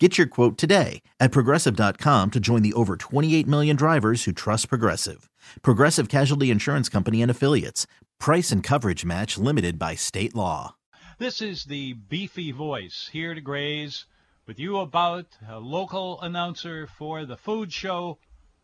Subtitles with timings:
[0.00, 4.68] Get your quote today at progressive.com to join the over 28 million drivers who trust
[4.68, 5.30] Progressive.
[5.62, 7.86] Progressive Casualty Insurance Company and Affiliates.
[8.18, 10.74] Price and coverage match limited by state law.
[11.18, 14.06] This is the beefy voice here to graze
[14.48, 18.18] with you about a local announcer for the food show.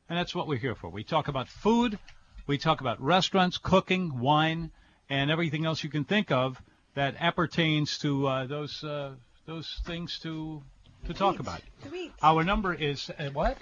[0.09, 0.91] And that's what we're here for.
[0.91, 1.97] We talk about food,
[2.49, 4.73] we talk about restaurants, cooking, wine,
[5.09, 6.61] and everything else you can think of
[6.95, 9.13] that appertains to uh, those uh,
[9.47, 10.65] those things to
[11.07, 11.41] to talk Eat.
[11.41, 11.61] about.
[11.85, 12.13] To eat.
[12.23, 13.57] Our number is uh, what?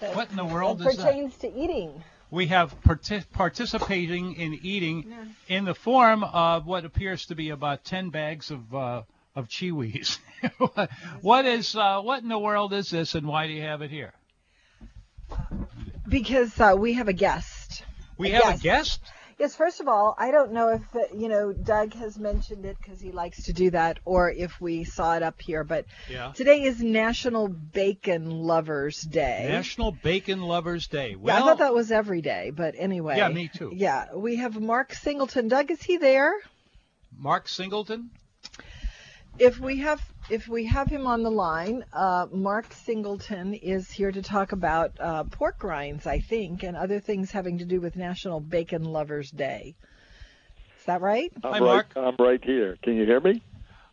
[0.00, 1.04] That- What in the world is that?
[1.06, 2.02] pertains to eating.
[2.30, 5.12] we have partic- participating in eating
[5.48, 9.02] in the form of what appears to be about 10 bags of uh,
[9.36, 10.18] of chiwis.
[11.20, 13.90] what is uh, what in the world is this and why do you have it
[13.90, 14.12] here?
[16.08, 17.82] Because uh, we have a guest.
[18.18, 18.60] We A have guest.
[18.60, 19.00] a guest?
[19.38, 22.76] Yes, first of all, I don't know if, uh, you know, Doug has mentioned it
[22.78, 26.32] because he likes to do that or if we saw it up here, but Yeah.
[26.34, 29.46] today is National Bacon Lovers Day.
[29.48, 31.10] National Bacon Lovers Day.
[31.10, 33.16] yeah, Well, I thought that was every day, but anyway.
[33.16, 33.72] Yeah, me too.
[33.74, 35.48] Yeah, we have Mark Singleton.
[35.48, 36.32] Doug, is he there?
[37.16, 38.10] Mark Singleton?
[39.38, 44.10] If we have if we have him on the line, uh, Mark Singleton is here
[44.10, 47.96] to talk about uh, pork rinds, I think, and other things having to do with
[47.96, 49.74] National Bacon Lovers Day.
[50.78, 51.30] Is that right?
[51.42, 51.92] Hi, I'm Mark.
[51.94, 52.06] right.
[52.06, 52.78] I'm right here.
[52.82, 53.42] Can you hear me?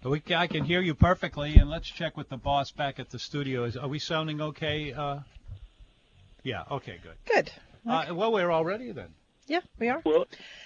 [0.04, 3.20] We, I can hear you perfectly, and let's check with the boss back at the
[3.20, 3.66] studio.
[3.66, 4.94] Is, are we sounding okay?
[4.94, 5.20] Uh,
[6.44, 7.16] yeah, okay, good.
[7.26, 7.52] Good.
[7.88, 9.10] Uh, well, we're all ready then.
[9.48, 10.02] Yeah, we are.
[10.06, 10.26] Well,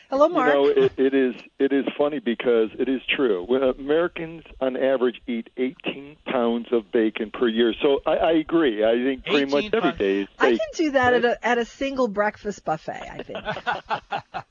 [0.09, 0.53] Hello, Mark.
[0.53, 3.43] you know, it, it is it is funny because it is true.
[3.43, 7.73] When Americans, on average, eat 18 pounds of bacon per year.
[7.81, 8.83] So I, I agree.
[8.83, 9.97] I think pretty much every pounds.
[9.97, 13.01] day is I can do that at a at a single breakfast buffet.
[13.11, 13.39] I think.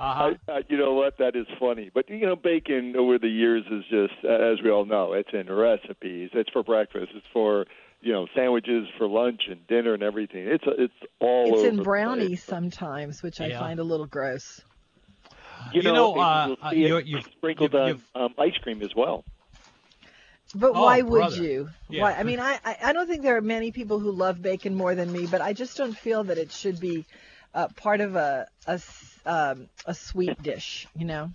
[0.00, 0.32] Uh-huh.
[0.48, 1.18] I, I, you know what?
[1.18, 1.90] That is funny.
[1.92, 5.52] But you know, bacon over the years is just, as we all know, it's in
[5.52, 6.30] recipes.
[6.32, 7.12] It's for breakfast.
[7.14, 7.66] It's for
[8.02, 10.46] you know sandwiches for lunch and dinner and everything.
[10.46, 12.44] It's it's all it's over in brownies place.
[12.44, 14.60] sometimes, which I find a little gross.
[15.72, 18.02] You, You know, know, uh, you'll uh, see it you- you've- sprinkled you've- on you've-
[18.14, 19.24] um, ice cream as well.
[20.54, 21.42] But Oh, why would brother.
[21.42, 21.68] you?
[21.88, 22.02] Yeah.
[22.02, 22.12] Why?
[22.14, 24.94] I mean, I, I I don't think there are many people who love bacon more
[24.94, 27.04] than me, but I just don't feel that it should be
[27.54, 30.88] uh, part of a a s- um, a sweet dish.
[30.96, 31.30] You know.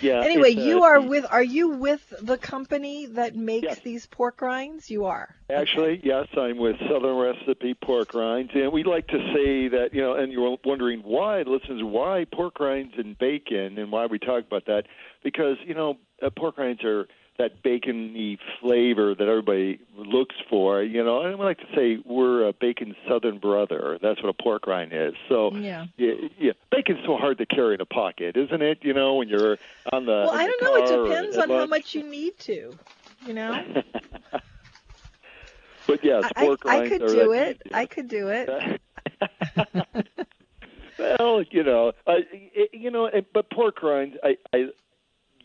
[0.00, 0.20] Yeah.
[0.22, 1.24] Anyway, uh, you are with.
[1.30, 3.80] Are you with the company that makes Yes.
[3.80, 4.90] these pork rinds?
[4.90, 5.34] You are.
[5.50, 10.00] Actually, yes, I'm with Southern Recipe Pork Rinds, and we like to say that you
[10.02, 14.44] know, and you're wondering why, listeners, why pork rinds and bacon, and why we talk
[14.46, 14.84] about that,
[15.22, 17.06] because you know, uh, pork rinds are
[17.38, 22.46] that bacony flavor that everybody looks for, you know, and we like to say we're
[22.46, 23.98] a bacon Southern brother.
[24.00, 25.14] That's what a pork rind is.
[25.28, 25.86] So, Yeah.
[25.96, 28.78] yeah, yeah, bacon's so hard to carry in a pocket, isn't it?
[28.82, 29.58] You know, when you're
[29.92, 30.76] on the Well, I don't know.
[30.76, 32.72] It depends on how much you need to.
[33.26, 33.64] You know.
[35.86, 37.62] But yes, I, pork I rinds I could are do it.
[37.72, 38.48] I could do it.
[40.98, 44.68] well, you know, I, it, you know, but pork rinds, I, I,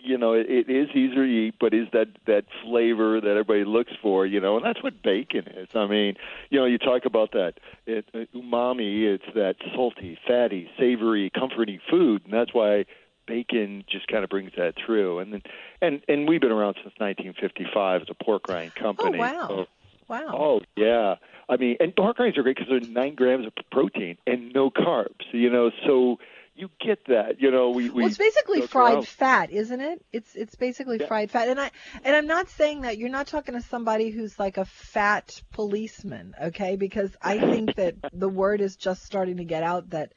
[0.02, 3.66] you know, it, it is easier to eat, but is that that flavor that everybody
[3.66, 5.68] looks for, you know, and that's what bacon is.
[5.76, 6.16] I mean,
[6.50, 7.56] you know, you talk about that
[7.86, 12.86] it, uh, umami, it's that salty, fatty, savory, comforting food, and that's why
[13.28, 15.20] bacon just kind of brings that through.
[15.20, 15.42] And then,
[15.82, 19.18] and and we've been around since 1955 as a pork rind company.
[19.18, 19.48] Oh wow.
[19.48, 19.66] So,
[20.09, 20.30] Wow.
[20.34, 21.16] Oh yeah,
[21.48, 24.72] I mean, and pork rinds are great because they're nine grams of protein and no
[24.72, 25.32] carbs.
[25.32, 26.18] You know, so
[26.59, 27.40] you get that.
[27.40, 28.02] You know, we we.
[28.02, 29.08] well, it's basically fried around.
[29.08, 30.06] fat, isn't it?
[30.12, 31.08] It's it's basically Yeah.
[31.08, 31.72] fried fat, and I
[32.03, 36.36] and I'm not saying that you're not talking to somebody who's like a fat policeman,
[36.42, 36.75] okay?
[36.75, 40.12] Because I think that the word is just starting to get out that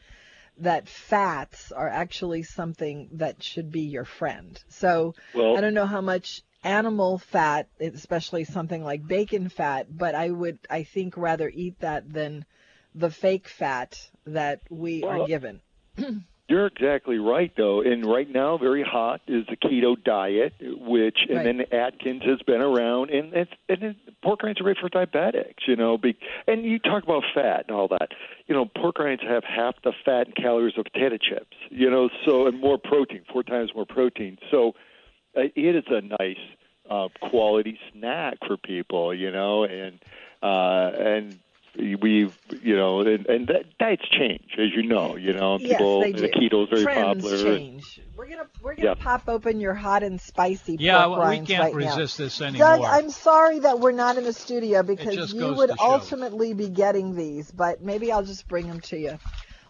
[0.58, 4.60] that fats are actually something that should be your friend.
[4.68, 10.14] So Well, I don't know how much animal fat, especially something like bacon fat, but
[10.14, 12.44] I would I think rather eat that than
[12.94, 15.60] the fake fat that we are given.
[16.52, 17.80] You're exactly right, though.
[17.80, 21.44] And right now, very hot is the keto diet, which and Right.
[21.44, 25.66] then Atkins has been around, and it's and it, pork rinds are great for diabetics.
[25.66, 26.14] You know, be,
[26.46, 28.10] and you talk about fat and all that.
[28.48, 31.56] You know, pork rinds have half the fat and calories of potato chips.
[31.70, 34.36] You know, so and more protein, four times more protein.
[34.50, 34.74] So
[35.34, 36.44] uh, it is a nice
[36.90, 39.14] uh, quality snack for people.
[39.14, 39.98] You know, and
[40.42, 41.38] uh, and
[41.76, 45.16] we've you know, and, and that diets change, as you know.
[45.16, 46.48] You know, Yes, people they the do.
[46.48, 47.44] keto's very Trends popular.
[47.56, 48.00] change.
[48.16, 48.94] We're gonna we're gonna Yeah.
[48.94, 51.96] pop open your hot and spicy Yeah, pork well, we can't right now.
[51.96, 52.66] resist this anymore.
[52.68, 57.14] Doug, I'm sorry that we're not in the studio because you would ultimately be getting
[57.16, 59.18] these, but maybe I'll just bring them to you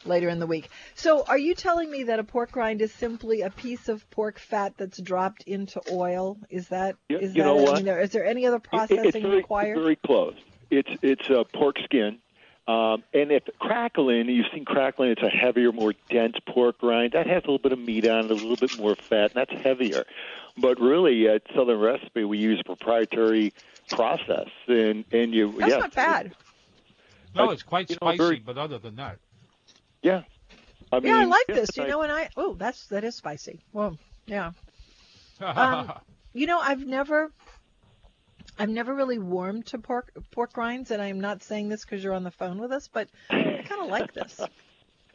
[0.04, 0.68] later in the week.
[0.96, 4.40] So, are you telling me that a pork rind is simply a piece of pork
[4.40, 6.38] fat that's dropped into oil?
[6.50, 7.68] Is that You- is you that know it?
[7.68, 9.78] I mean, there, is there any other It- processing it's very, required?
[9.78, 10.34] Very close.
[10.72, 12.18] It's it's a pork skin.
[12.66, 17.12] Um, and if crackling, you've seen crackling, it's a heavier, more dense pork rind.
[17.12, 19.34] That has a little bit of meat on it, a little bit more fat, and
[19.34, 20.04] that's heavier.
[20.56, 23.52] But really, at Southern Recipe, we use a proprietary
[23.90, 26.34] process, and and you That's yeah, not bad.
[27.34, 29.18] no, it's quite you know, spicy, very- but other than that,
[30.02, 30.22] Yeah,
[30.92, 31.76] I mean, yeah, I like yeah, this.
[31.76, 33.60] You I- know, and I oh, that's that is spicy.
[33.72, 34.52] Well, yeah.
[35.40, 35.92] Um,
[36.34, 37.30] You know, I've never,
[38.58, 42.14] I've never really warmed to pork pork rinds, and I'm not saying this because you're
[42.14, 44.40] on the phone with us, but I kind of like this.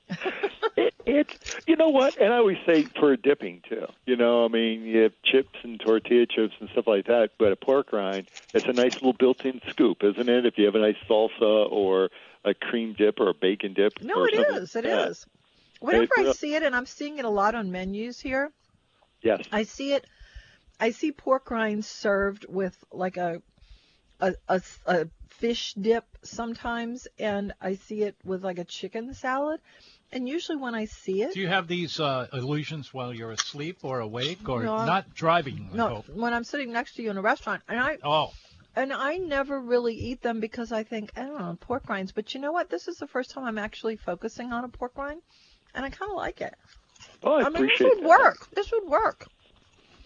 [0.78, 3.88] it, it's you know what, and I always say for dipping too.
[4.06, 7.52] You know, I mean, you have chips and tortilla chips and stuff like that, but
[7.52, 10.46] a pork rind, it's a nice little built-in scoop, isn't it?
[10.46, 12.10] If you have a nice salsa or
[12.46, 14.02] a cream dip or a bacon dip.
[14.02, 15.26] No, it something like is.
[15.80, 18.52] Whenever I well- see it, and I'm seeing it a lot on menus here.
[19.22, 19.44] Yes.
[19.52, 20.06] I see it.
[20.80, 23.42] I see pork rinds served with like a,
[24.20, 29.60] a, a, a fish dip sometimes, and I see it with like a chicken salad.
[30.12, 33.80] And usually when I see it, do you have these uh, illusions while you're asleep
[33.84, 35.70] or awake or No, not driving?
[35.74, 36.10] No, hope.
[36.10, 38.32] when I'm sitting next to you in a restaurant, and I Oh,
[38.76, 42.12] and I never really eat them because I think I don't know pork rinds.
[42.12, 42.70] But you know what?
[42.70, 45.22] This is the first time I'm actually focusing on a pork rind,
[45.74, 46.54] and I kind of like it.
[47.22, 48.08] Well, I, I mean, this would that.
[48.08, 48.48] work.
[48.54, 49.28] This would work.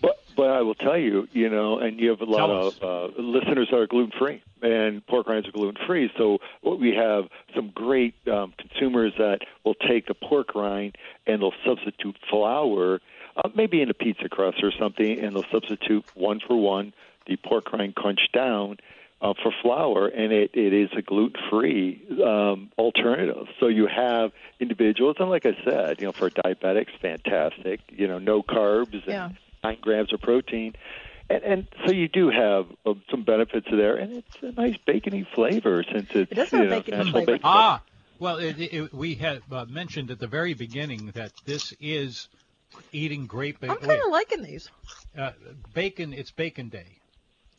[0.01, 3.21] But but I will tell you, you know, and you have a lot of uh,
[3.21, 6.09] listeners that are gluten free, and pork rinds are gluten free.
[6.17, 7.25] So what we have
[7.55, 10.95] some great um, consumers that will take the pork rind
[11.27, 13.01] and they'll substitute flour,
[13.35, 16.93] uh, maybe in a pizza crust or something, and they'll substitute one for one
[17.27, 18.77] the pork rind crunched down.
[19.23, 23.45] Uh, for flour, and it, it is a gluten-free um, alternative.
[23.59, 27.81] So you have individuals, and like I said, you know, for diabetics, fantastic.
[27.89, 29.29] You know, no carbs and Yeah.
[29.63, 30.73] Nine grams of protein.
[31.29, 35.25] And, and so you do have uh, some benefits there, and it's a nice bacony
[35.33, 37.25] flavor since it's It does you know, bacony natural flavor.
[37.33, 37.41] bacon.
[37.43, 37.81] ah.
[38.19, 42.27] Well, it, it, we had uh, mentioned at the very beginning that this is
[42.91, 44.69] eating great bacon I'm kind of liking these.
[45.17, 45.31] uh,
[45.73, 46.13] bacon.
[46.13, 46.85] It's Bacon Day.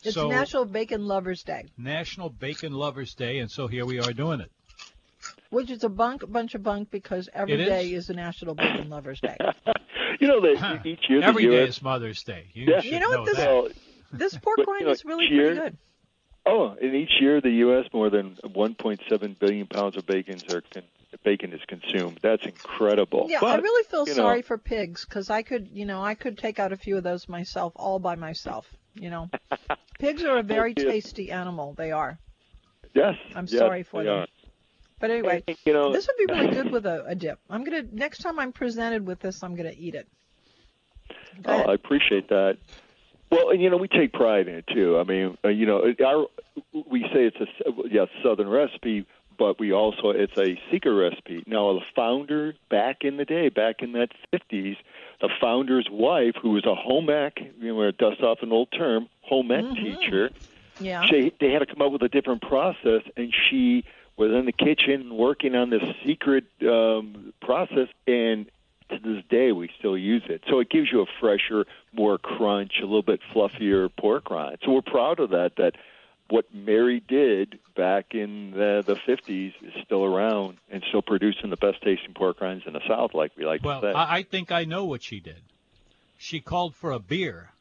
[0.04, 4.12] It's so National Bacon Lovers Day, National Bacon Lovers Day, and so here we are
[4.12, 4.50] doing it.
[5.50, 7.68] Which is a bunk, bunch of bunk because every It is?
[7.68, 9.36] day is a National Bacon Lovers Day.
[10.20, 10.78] You know that Huh.
[10.84, 12.46] each year Every the day is Mother's Day.
[12.52, 12.82] You, Yeah.
[12.82, 13.72] You know what this- that.
[14.12, 15.58] This pork But, you know, is really cheers.
[15.58, 15.78] pretty good.
[16.44, 17.86] oh, and each year the U.S.
[17.94, 20.82] more than 1.7 billion pounds of bacon are con-
[21.24, 22.18] bacon is consumed.
[22.22, 23.26] That's incredible.
[23.30, 26.14] Yeah, I really feel you know, sorry for pigs because I could, you know, I
[26.14, 28.66] could take out a few of those myself, all by myself.
[28.94, 29.30] You know,
[29.98, 31.72] pigs are a very tasty animal.
[31.72, 32.18] They are.
[32.94, 34.18] Yes, I'm yes, sorry for they them.
[34.20, 34.26] are.
[35.02, 37.40] But anyway, And, you know, this would be really good with a, a dip.
[37.50, 40.06] I'm gonna next time I'm presented with this, I'm gonna eat it.
[41.42, 41.70] Go Oh.
[41.70, 42.56] I appreciate that.
[43.30, 44.98] Well, and you know, we take pride in it too.
[44.98, 46.26] I mean, uh, you know, our
[46.88, 47.46] we say it's a
[47.90, 49.04] yes Southern recipe,
[49.36, 51.42] but we also it's a secret recipe.
[51.48, 54.76] Now, the founder back in the day, back in that fifties,
[55.20, 59.08] the founder's wife, who was a home ec, you know, dust off an old term,
[59.22, 59.74] home ec Mhm.
[59.98, 60.30] teacher,
[60.78, 61.04] yeah.
[61.06, 63.84] she they had to come up with a different process, and she
[64.22, 68.46] was in the kitchen working on this secret um, process, and
[68.90, 70.42] to this day we still use it.
[70.48, 74.58] So it gives you a fresher, more crunch, a little bit fluffier pork rind.
[74.64, 75.56] So we're proud of that.
[75.56, 75.74] That
[76.28, 81.56] what Mary did back in the the 50s is still around and still producing the
[81.56, 83.92] best tasting pork rinds in the South, like we like Well, to say.
[83.92, 85.42] I, I think I know what she did.
[86.16, 87.51] She called for a beer.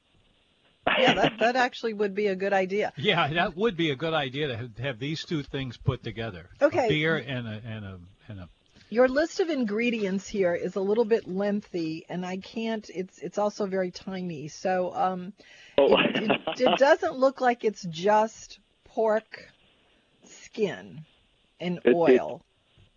[0.88, 2.94] Yeah, that that actually would be a good idea.
[3.02, 6.50] Yeah, that would be a good idea to have, have these two things put together.
[6.62, 6.86] Okay.
[6.86, 8.50] A beer and a and a and a.
[8.90, 12.90] Your list of ingredients here is a little bit lengthy, and I can't.
[12.94, 14.48] It's it's also very tiny.
[14.50, 15.34] So um,
[15.78, 15.98] oh.
[16.00, 19.48] it, it, it doesn't look like it's just pork
[20.26, 21.06] skin
[21.60, 22.42] and It- it- oil.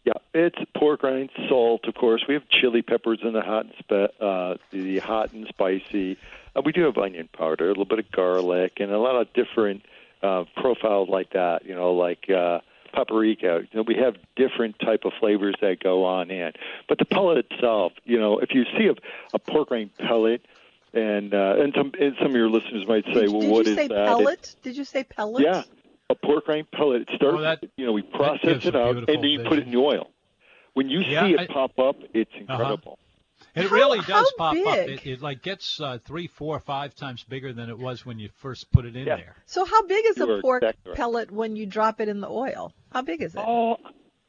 [0.05, 2.23] Yeah, it's pork rinds, salt, of course.
[2.29, 6.19] We have chili peppers in the hot and spe- uh, the hot and spicy.
[6.57, 9.33] Uh, we do have onion powder, a little bit of garlic, and a lot of
[9.33, 9.83] different
[10.23, 11.65] uh, profiles like that.
[11.67, 12.61] You know, like uh,
[12.93, 13.63] paprika.
[13.73, 16.53] You know, we have different type of flavors that go on in.
[16.89, 18.95] But the pellet itself, you know, if you see a,
[19.35, 20.47] a pork rind pellet,
[20.93, 23.67] and uh, and some and some of your listeners might say, did, well, did what
[23.67, 24.03] you is say that?
[24.03, 24.57] It- pellet?
[24.63, 25.43] Did you say pellet?
[25.43, 25.63] yeah,
[26.09, 27.03] a pork rind pellet.
[27.03, 27.37] It starts.
[27.39, 29.79] Oh, that- you know, we process it out, and then you put it in the
[29.79, 30.11] oil.
[30.75, 31.69] When you Yeah, see it I- Uh-huh.
[31.69, 32.99] pop up, it's incredible.
[33.55, 34.79] It How- really does how pop up.
[34.79, 38.29] It, it like gets uh, three, four, five times bigger than it was when you
[38.37, 39.17] first put it in Yeah.
[39.17, 39.37] there.
[39.47, 40.97] So how big is You a pork exactly right.
[40.97, 42.73] pellet when you drop it in the oil?
[42.93, 43.43] How big is it?
[43.47, 43.77] Oh,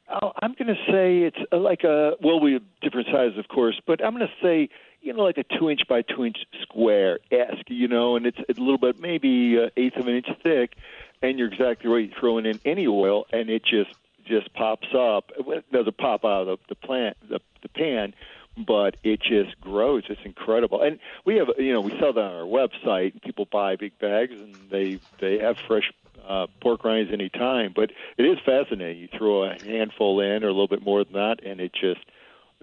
[0.08, 3.48] oh, I'm going to say it's uh, like a well, we have different sizes, of
[3.48, 4.68] course, but I'm going to say
[5.00, 8.38] you know like a two inch by two inch square esque, you know, and it's,
[8.48, 10.74] it's a little bit maybe uh, eighth of an inch thick,
[11.22, 12.08] and you're exactly right.
[12.08, 13.90] You throw it in any oil, and it just
[14.24, 15.30] just pops up.
[15.36, 18.12] It doesn't pop out of the, the plant, the, the pan,
[18.56, 20.04] but it just grows.
[20.08, 20.82] It's incredible.
[20.82, 23.12] And we have, you know, we sell that on our website.
[23.12, 25.92] and People buy big bags, and they they have fresh
[26.26, 27.72] uh, pork rinds any time.
[27.74, 29.02] But it is fascinating.
[29.02, 32.00] You throw a handful in, or a little bit more than that, and it just,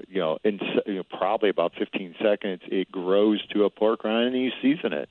[0.09, 4.03] you know, in se- you know, probably about 15 seconds, it grows to a pork
[4.03, 5.09] rind, and you season it.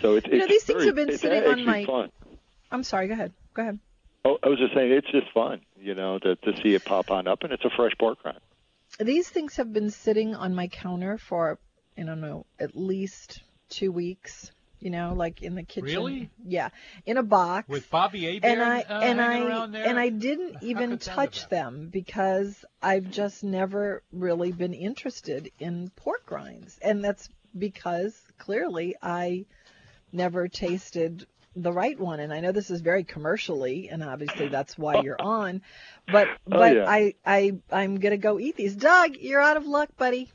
[0.00, 2.10] So it's, You know, it's these things have been sitting on my- Fun.
[2.70, 3.08] I'm sorry.
[3.08, 3.32] Go ahead.
[3.52, 3.78] Go ahead.
[4.24, 7.10] Oh, I was just saying, it's just fun, you know, to to see it pop
[7.10, 8.38] on up, and it's a fresh pork rind.
[8.98, 11.58] These things have been sitting on my counter for
[11.96, 14.50] I don't know at least two weeks.
[14.80, 15.84] You know, like in the kitchen.
[15.84, 16.30] Really?
[16.44, 16.70] Yeah,
[17.06, 17.68] in a box.
[17.68, 19.86] With Bobby Abeard and I uh, and I around there?
[19.86, 24.74] and I didn't even could that have touch them because I've just never really been
[24.74, 29.46] interested in pork rinds, and that's because clearly I
[30.10, 32.20] never tasted the right one.
[32.20, 35.02] And I know this is very commercially, and obviously that's why oh.
[35.02, 35.62] you're on,
[36.10, 36.84] but Oh, but yeah.
[36.88, 38.74] I I I'm gonna go eat these.
[38.74, 40.30] Doug, you're out of luck, buddy.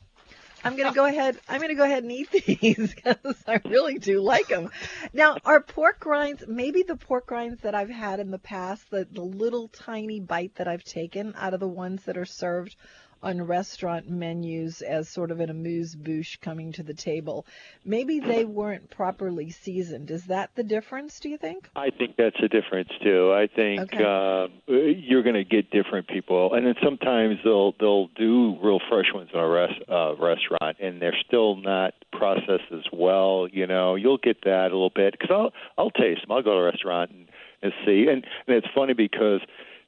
[0.63, 1.38] I'm gonna go ahead.
[1.47, 2.31] I'm gonna go ahead and eat
[2.62, 4.69] these because I really do like them.
[5.13, 9.07] Now, are pork rinds maybe the pork rinds that I've had in the past, the
[9.09, 12.75] the little tiny bite that I've taken out of the ones that are served
[13.24, 17.45] on restaurant menus as sort of an amuse bouche coming to the table.
[17.83, 20.12] Maybe they weren't properly seasoned.
[20.12, 21.19] Is that the difference?
[21.19, 21.69] Do you think?
[21.75, 23.33] I think that's a difference too.
[23.33, 24.03] I think Okay.
[24.03, 29.13] uh, you're going to get different people, and then sometimes they'll they'll do real fresh
[29.13, 33.47] ones in a res- uh, restaurant, and they're still not processed as well.
[33.51, 36.31] You know, you'll get that a little bit because I'll I'll taste them.
[36.31, 37.27] I'll go to a restaurant and,
[37.63, 39.41] and see, and and it's funny because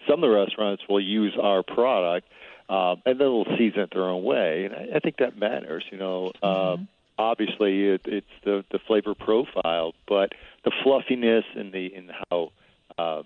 [0.07, 2.27] some of the restaurants will use our product.
[2.70, 5.84] Um, and then they'll season it their own way, and I, I think that matters.
[5.92, 10.34] You know, um, obviously it, it's the the flavor profile, but
[10.64, 12.52] the fluffiness and the and how
[12.98, 13.24] uh,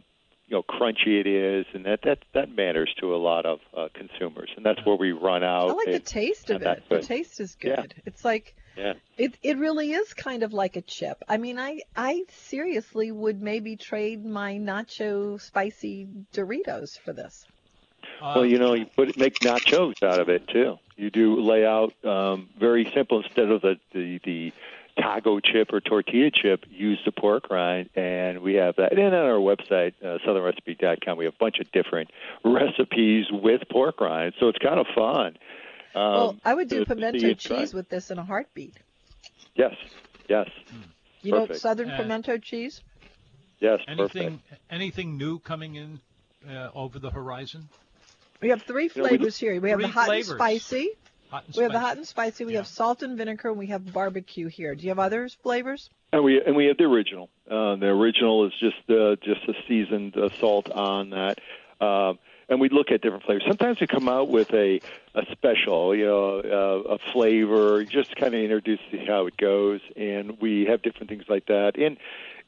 [0.48, 3.90] you know crunchy it is, and that that that matters to a lot of uh,
[3.94, 5.70] consumers, and that's where we run out.
[5.70, 6.84] I like the taste of it.
[6.90, 7.82] The taste is Yeah.
[7.82, 7.96] good.
[8.06, 8.94] It's like Yeah.
[9.18, 11.22] It it really is kind of like a chip.
[11.28, 17.46] I mean, I I seriously would maybe trade my nacho spicy Doritos for this.
[18.24, 20.80] Uh, Well, you know, you put make nachos out of it too.
[20.96, 24.54] You do lay out um, very simple instead of the the, the
[24.98, 26.66] taco chip or tortilla chip.
[26.70, 28.92] Use the pork rind, and we have that.
[28.94, 32.12] And on our website, uh, southernrecipe.com, we have a bunch of different
[32.46, 34.34] recipes with pork rind.
[34.40, 35.38] So it's kind of fun.
[35.96, 37.60] Um, well, I would do to pimento it tried.
[37.60, 38.76] cheese with this in a heartbeat.
[39.56, 39.76] Yes,
[40.30, 40.50] yes,
[41.22, 42.82] You know, southern Uh, pimento cheese.
[43.60, 43.80] yes.
[43.88, 44.62] anything Perfect.
[44.72, 46.00] anything new coming in
[46.50, 47.68] uh, over the horizon?
[48.44, 49.60] We have three know, we- flavors here.
[49.60, 50.30] We have the hot flavors.
[50.30, 50.90] and spicy.
[51.30, 51.86] Hot and We have the spicy.
[51.88, 52.46] hot and spicy.
[52.46, 52.60] We Yeah.
[52.60, 53.50] have salt and vinegar.
[53.50, 54.76] And we have barbecue here.
[54.76, 55.90] Do you have others flavors?
[56.12, 57.30] And we and we have the original.
[57.50, 61.40] Uh, the original is just uh, just a seasoned uh, salt on that.
[61.82, 62.20] Um,
[62.50, 63.44] and we look at different flavors.
[63.48, 64.80] Sometimes we come out with a
[65.16, 69.82] a special, you know, uh, a flavor, just kind of introduce see how it goes,
[69.96, 71.78] and we have different things like that.
[71.78, 71.98] And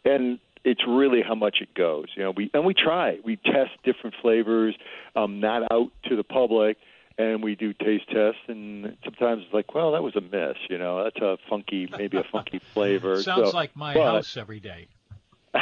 [0.04, 2.08] and it's really how much it goes.
[2.18, 3.20] You know, we and we try.
[3.24, 4.76] We test different flavors,
[5.16, 6.78] um, not out to the public,
[7.18, 8.42] and we do taste tests.
[8.48, 10.58] And sometimes it's like, well, that was a miss.
[10.70, 13.22] You know, that's a funky, maybe a funky flavor.
[13.22, 14.88] Sounds So- like my but- house every day.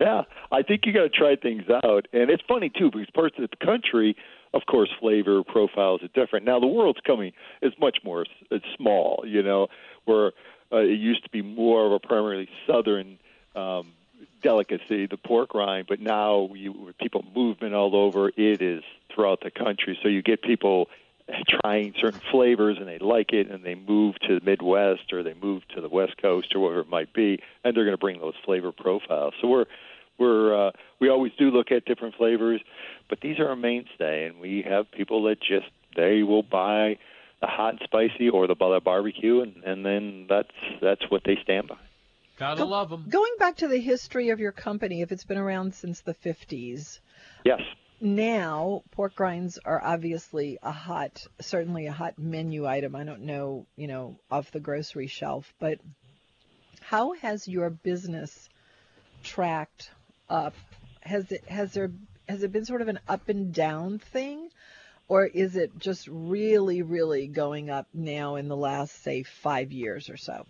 [0.00, 3.36] yeah, I think you got to try things out, and it's funny too because parts
[3.38, 4.16] of the country,
[4.54, 6.44] of course, flavor profiles are different.
[6.44, 9.68] Now the world's coming is much more it's small, you know,
[10.04, 10.28] where
[10.72, 13.18] uh, it used to be more of a primarily southern
[13.54, 13.92] um,
[14.42, 18.82] delicacy, the pork rind, but now you people movement all over, it is
[19.14, 19.98] throughout the country.
[20.02, 20.88] So you get people
[21.48, 25.34] trying certain flavors and they like it and they move to the Midwest or they
[25.34, 28.20] move to the West Coast or whatever it might be, and they're going to bring
[28.20, 29.34] those flavor profiles.
[29.40, 29.66] So we're
[30.18, 32.60] we're uh, we always do look at different flavors,
[33.08, 35.66] but these are a mainstay, and we have people that just
[35.96, 36.98] they will buy
[37.40, 41.38] the hot and spicy or the the barbecue, and and then that's that's what they
[41.42, 41.78] stand by.
[42.42, 43.06] Gotta Go- love them.
[43.08, 46.98] Going back to the history of your company, if it's been around since the 50s,
[47.44, 47.60] Yes.
[48.00, 52.96] now pork rinds are obviously a hot, certainly a hot menu item.
[52.96, 55.78] I don't know, you know, off the grocery shelf, but
[56.80, 58.48] how has your business
[59.22, 59.90] tracked
[60.28, 60.54] up.
[61.02, 61.92] Has it has there
[62.28, 64.48] has it been sort of an up and down thing,
[65.08, 70.10] or is it just really really going up now in the last say five years
[70.10, 70.44] or so?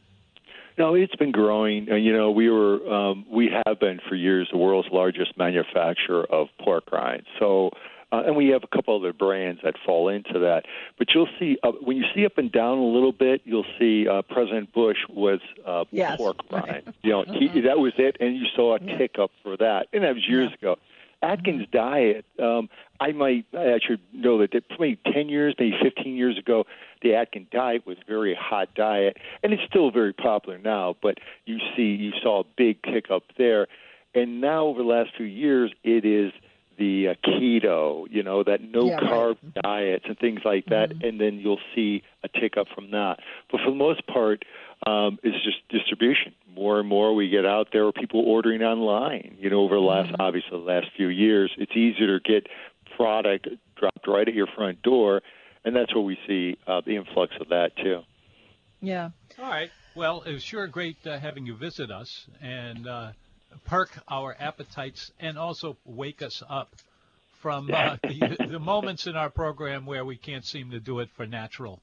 [0.78, 1.86] No, it's been growing.
[1.86, 6.48] You know, we were um, we have been for years the world's largest manufacturer of
[6.60, 7.26] pork rinds.
[7.38, 7.70] So.
[8.14, 10.66] Uh, and we have a couple other brands that fall into that.
[10.98, 14.06] But you'll see uh, when you see up and down a little bit, you'll see
[14.06, 16.68] uh, President Bush was uh, yes, pork right.
[16.84, 16.94] rind.
[17.02, 18.98] You know, he, that was it, and you saw a Yeah.
[18.98, 20.72] kick up for that, and that was years Yeah.
[20.72, 20.80] ago.
[21.22, 22.24] Atkins diet.
[22.38, 22.68] Um,
[23.00, 26.64] I might I should know that maybe ten years, maybe fifteen years ago,
[27.02, 30.96] the Atkins diet was a very hot diet, and it's still very popular now.
[31.02, 33.66] But you see, you saw a big kick up there,
[34.14, 36.32] and now over the last few years, it is
[36.78, 39.04] the uh, keto, you know, that no Yeah, right.
[39.04, 43.18] carb diets and things like that, and then you'll see a tick up from that.
[43.50, 44.44] But for the most part,
[44.86, 46.34] um, it's just distribution.
[46.54, 49.36] More and more we get out there, people ordering online.
[49.38, 52.46] You know, over the last obviously the last few years, it's easier to get
[52.96, 55.22] product dropped right at your front door,
[55.64, 58.00] and that's where we see uh, the influx of that too.
[58.80, 59.10] Yeah.
[59.38, 59.70] All right.
[59.94, 63.12] Well, it was sure great uh, having you visit us and uh,
[63.64, 66.74] perk our appetites and also wake us up
[67.40, 71.10] from uh, the, the moments in our program where we can't seem to do it
[71.16, 71.80] for natural.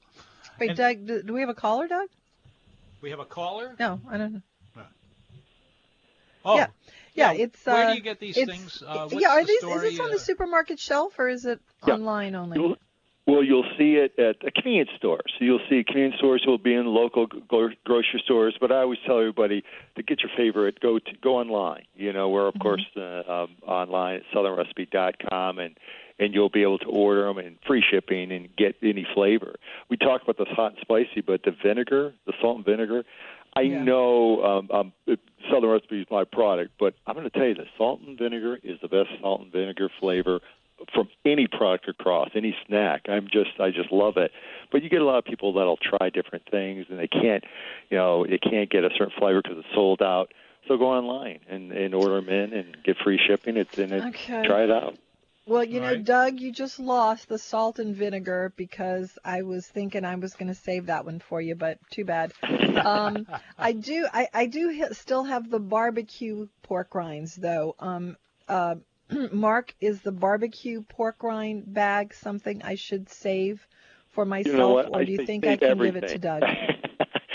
[0.58, 2.08] Wait, And- Doug, do, do we have a caller, Doug?
[3.00, 3.74] We have a caller?
[3.78, 4.42] No, I don't know.
[6.44, 6.66] Oh, Yeah.
[7.14, 7.66] Yeah, Yeah, it's.
[7.68, 8.82] Uh, do you get these it's- things?
[8.86, 9.58] Uh, what's yeah, are the these?
[9.58, 11.94] story, is this on uh, the supermarket shelf or is it Yeah.
[11.94, 12.58] online only?
[12.58, 12.76] You'll,
[13.26, 15.20] well, you'll see it at a convenience store.
[15.38, 18.56] So you'll see convenience stores will be in local gro- grocery stores.
[18.60, 19.64] But I always tell everybody
[19.96, 21.84] to get your favorite, go to go online.
[21.94, 25.76] You know, we're of course uh, um, online at southernrecipe.com, and
[26.20, 29.56] and you'll be able to order them and free shipping and get any flavor.
[29.88, 33.04] We talk about this hot and spicy, but the vinegar, the salt and vinegar.
[33.56, 33.82] I Yeah.
[33.82, 34.92] know um, um,
[35.50, 38.58] Southern Recipe is my product, but I'm going to tell you the salt and vinegar
[38.62, 40.40] is the best salt and vinegar flavor
[40.94, 43.02] from any product across any snack.
[43.08, 44.30] I'm just I just love it.
[44.70, 47.44] But you get a lot of people that'll try different things and they can't,
[47.90, 50.32] you know, they can't get a certain flavor because it's sold out.
[50.68, 53.56] So go online and, and order them in and get free shipping.
[53.56, 54.04] It's in it.
[54.04, 54.44] Okay.
[54.46, 54.96] Try it out.
[55.50, 56.04] Well, you know, Right.
[56.04, 60.46] Doug, you just lost the salt and vinegar because I was thinking I was going
[60.46, 62.32] to save that one for you, but too bad.
[62.84, 63.26] Um,
[63.58, 67.74] I do, I, I do ha- still have the barbecue pork rinds though.
[67.80, 68.16] Um,
[68.48, 68.76] uh,
[69.32, 73.66] Mark, is the barbecue pork rind bag something I should save
[74.10, 75.94] for myself, You know or do you say think I can everything.
[75.94, 76.42] give it to Doug?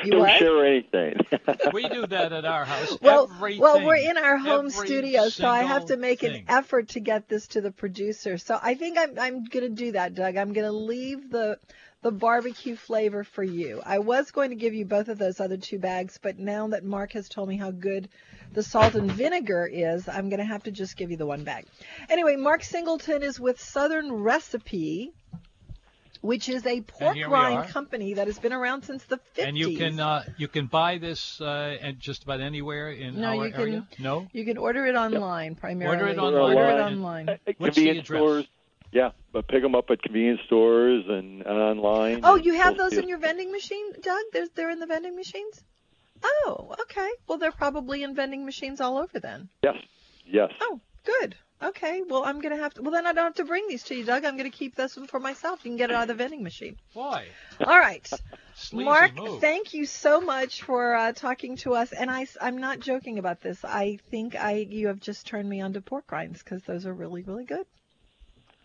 [0.05, 0.37] You Don't what?
[0.37, 1.15] share anything.
[1.73, 2.97] we do that at our house.
[3.01, 3.61] Well, Everything.
[3.61, 6.99] well, we're in our home studio, so I have to single make an effort to
[6.99, 8.37] get this to the producer.
[8.37, 10.37] So I think I'm I'm gonna do that, Doug.
[10.37, 11.57] I'm gonna leave the
[12.01, 13.81] the barbecue flavor for you.
[13.83, 16.83] I was going to give you both of those other two bags, but now that
[16.83, 18.09] Mark has told me how good
[18.53, 21.65] the salt and vinegar is, I'm gonna have to just give you the one bag.
[22.09, 25.13] Anyway, Mark Singleton is with Southern Recipe.
[26.21, 29.47] Which is a pork here rind company that has been around since the 50s.
[29.47, 33.27] And you can uh, you can buy this uh, at just about anywhere in No,
[33.39, 33.87] our you can- area.
[33.99, 34.27] No.
[34.31, 36.11] You can order it online primarily.
[36.11, 36.57] it Order online.
[36.57, 37.29] it online.
[37.29, 38.19] At What's the convenience address?
[38.19, 38.45] stores.
[38.91, 42.21] Yeah, but pick them up at convenience stores and, and online.
[42.23, 44.21] Oh, you have those in your vending machine, Doug?
[44.31, 45.61] There's they're in the vending machines.
[46.23, 47.09] Oh, okay.
[47.27, 49.49] Well, they're probably in vending machines all over then.
[49.63, 49.75] Yes,
[50.25, 50.49] yes.
[50.61, 51.35] Oh, good.
[51.65, 52.03] Okay.
[52.07, 52.81] Well, I'm gonna have to.
[52.81, 54.23] Well, then I don't have to bring these to you, Doug.
[54.23, 55.59] I'm gonna keep this one for myself.
[55.63, 56.77] You can get it out of the vending machine.
[56.93, 57.25] Boy,
[57.59, 58.07] All right.
[58.55, 59.41] sleazy Mark, move.
[59.41, 61.91] thank you so much for uh, talking to us.
[61.91, 63.63] And I, I'm not joking about this.
[63.65, 67.23] I think I you have just turned me onto pork rinds because those are really,
[67.23, 67.65] really good.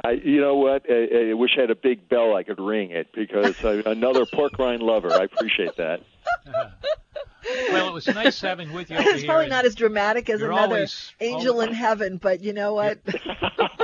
[0.02, 0.84] I, you know what?
[0.88, 4.24] I, I wish I had a big bell I could ring it because I'm another
[4.26, 5.12] pork rind lover.
[5.12, 6.00] I appreciate that.
[7.72, 9.28] well, it was nice having with you over It's here.
[9.28, 12.98] probably not as dramatic as you're another always- angel in heaven, but you know what?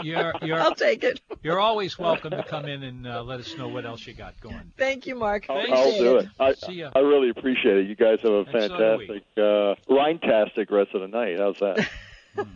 [0.02, 1.20] You're you're I'll take it.
[1.42, 4.38] you're always welcome to come in and uh, let us know what else you got
[4.40, 4.72] going.
[4.76, 5.46] Thank you, Mark.
[5.48, 6.28] I'll, I'll do it.
[6.38, 6.90] I, See ya.
[6.94, 7.86] I really appreciate it.
[7.88, 11.38] You guys have a And so fantastic, uh, rindtastic rest of the night.
[11.38, 11.88] How's that?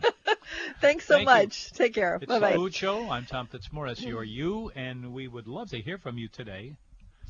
[0.80, 1.34] Thanks so Thank you.
[1.34, 1.72] much.
[1.72, 2.16] Take care.
[2.16, 2.54] It's Bye the bye.
[2.54, 3.08] Food Show.
[3.10, 4.00] I'm Tom Fitzmaurice.
[4.02, 6.76] You're you, and we would love to hear from you today.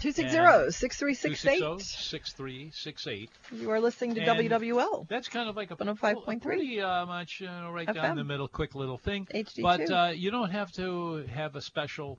[0.00, 3.30] 260 6368.
[3.52, 5.06] You are listening to And- WWL.
[5.08, 6.42] That's kind of like a 105.3.
[6.42, 8.16] pretty uh, much uh, right down FM.
[8.16, 9.26] the middle, quick little thing.
[9.32, 9.62] HD2.
[9.62, 12.18] But uh, you don't have to have a special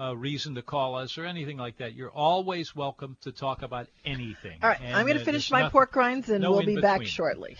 [0.00, 1.94] uh, reason to call us or anything like that.
[1.94, 4.58] You're always welcome to talk about anything.
[4.62, 6.64] All right, And, I'm going uh, to finish my nothing- pork rinds and no we'll
[6.64, 7.56] be back shortly.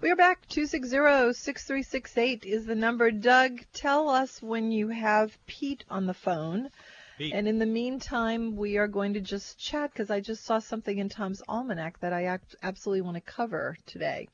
[0.00, 0.48] We are back.
[0.48, 3.10] 260-6368 is the number.
[3.10, 6.68] Doug, tell us when you have Pete on the phone
[7.18, 7.32] Beat.
[7.32, 10.98] And in the meantime, we are going to just chat because I just saw something
[10.98, 14.28] in Tom's Almanac that I absolutely want to cover today.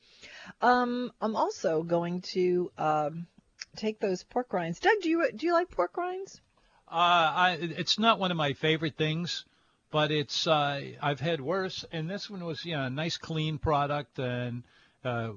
[0.61, 3.27] Um, I'm also going to um,
[3.75, 4.79] take those pork rinds.
[4.79, 6.41] Doug, do you do you like pork rinds?
[6.87, 9.45] Uh, I, it's not one of my favorite things,
[9.91, 14.19] but it's uh, I've had worse, and this one was yeah, a nice clean product
[14.19, 14.63] and
[15.05, 15.31] uh,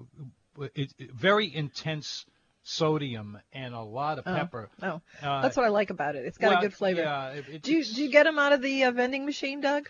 [0.74, 2.26] it, it- very intense
[2.64, 4.70] sodium and a lot of Oh, pepper.
[4.82, 6.24] Oh, Uh, that's what I like about it.
[6.24, 7.02] It's got well, a good flavor.
[7.02, 9.60] Yeah, it, it- Do you do you get them out of the uh, vending machine,
[9.60, 9.88] Doug?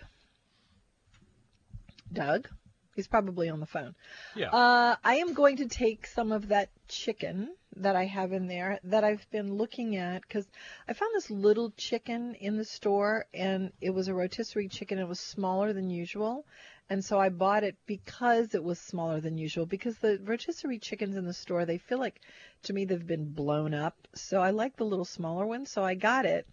[2.13, 2.49] Doug,
[2.95, 3.95] he's probably on the phone.
[4.37, 4.51] Yeah.
[4.51, 8.79] Uh, I am going to take some of that chicken that I have in there
[8.85, 10.47] that I've been looking at because
[10.89, 14.99] I found this little chicken in the store and it was a rotisserie chicken.
[14.99, 16.45] It was smaller than usual.
[16.91, 21.17] And so I bought it because it was smaller than usual because the rotisserie chickens
[21.17, 22.21] in the store, they feel like
[22.65, 23.97] to me they've been blown up.
[24.15, 25.65] So I like the little smaller one.
[25.67, 26.47] So I got it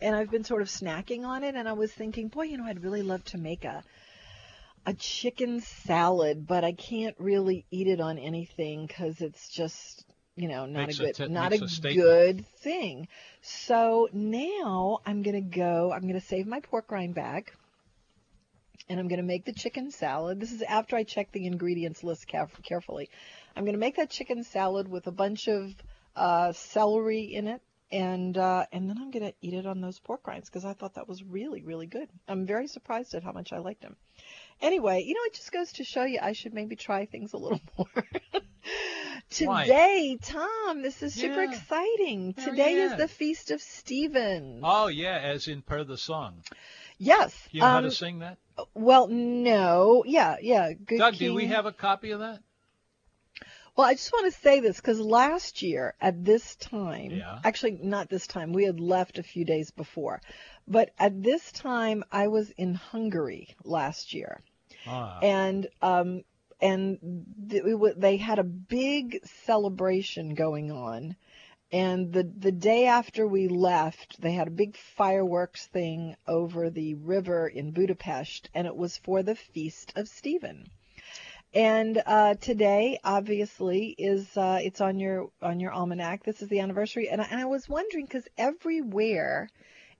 [0.00, 2.64] and I've been sort of snacking on it and I was thinking, boy, you know,
[2.64, 3.82] I'd really love to make a
[4.86, 10.04] a chicken salad, but I can't really eat it on anything because it's just,
[10.36, 13.08] you know, not Makes a a good, t- not a a good thing.
[13.40, 15.90] So now I'm gonna go.
[15.92, 17.50] I'm gonna save my pork rind bag,
[18.88, 20.40] and I'm gonna make the chicken salad.
[20.40, 23.10] This is after I check the ingredients list carefully.
[23.56, 25.74] I'm gonna make that chicken salad with a bunch of
[26.16, 27.62] uh, celery in it.
[27.92, 30.94] And uh, and then I'm gonna eat it on those pork rinds because I thought
[30.94, 32.08] that was really really good.
[32.26, 33.94] I'm very surprised at how much I liked them.
[34.60, 37.36] Anyway, you know, it just goes to show you I should maybe try things a
[37.36, 37.86] little more.
[39.40, 39.64] Why?
[39.64, 41.50] Today, Tom, this is super Yeah.
[41.50, 42.34] exciting.
[42.34, 44.60] Today is the Feast of Stephen.
[44.64, 46.42] oh yeah, as in per the song.
[46.98, 47.48] Yes.
[47.50, 48.38] You know how um, to sing that?
[48.74, 50.04] well, no.
[50.06, 50.72] Yeah, yeah.
[50.72, 52.40] Good Doug, do we have a copy of that?
[53.76, 57.40] Well, I just want to say this because last year at this time, Yeah.
[57.42, 60.20] actually not this time, we had left a few days before,
[60.68, 64.40] but at this time I was in Hungary last year.
[64.86, 66.22] Ah, and um
[66.60, 66.98] and
[67.48, 71.16] th- it wa- they had a big celebration going on
[71.74, 76.94] and the the day after we left they had a big fireworks thing over the
[76.94, 80.70] river in Budapest and it was for the feast of Stephen
[81.52, 86.60] and uh, today obviously is uh, it's on your on your almanac this is the
[86.60, 89.48] anniversary and I, and I was wondering because everywhere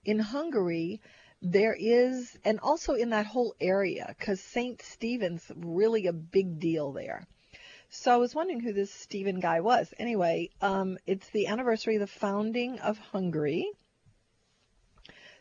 [0.05, 1.01] in Hungary
[1.41, 4.81] there is, and also in that whole area, because St.
[4.81, 7.27] Stephen's really a big deal there.
[7.89, 9.93] So I was wondering who this Stephen guy was.
[9.97, 13.69] Anyway, um, it's the anniversary of the founding of Hungary.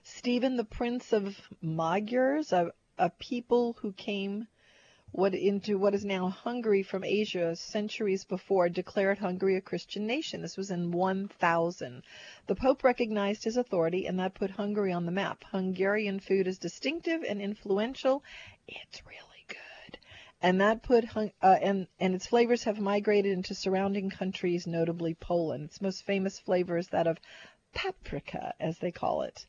[0.03, 4.47] Stephen, the Prince of Magyars, a, a people who came
[5.15, 10.43] what into what is now Hungary from Asia centuries before, declared Hungary a Christian nation.
[10.43, 12.03] This was in 1000.
[12.49, 15.45] The Pope recognized his authority, and that put Hungary on the map.
[15.53, 18.25] Hungarian food is distinctive and influential.
[18.67, 19.34] It's really
[20.45, 25.15] and that put Hung- uh, and and its flavors have migrated into surrounding countries, notably
[25.15, 25.65] Poland.
[25.65, 27.19] Its most famous flavor is that of
[27.73, 29.47] paprika, as they call it,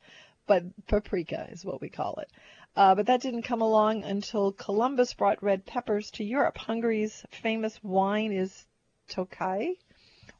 [0.47, 2.29] but paprika is what we call it.
[2.77, 6.57] Uh, but that didn't come along until Columbus brought red peppers to Europe.
[6.57, 8.65] Hungary's famous wine is
[9.09, 9.75] Tokaj,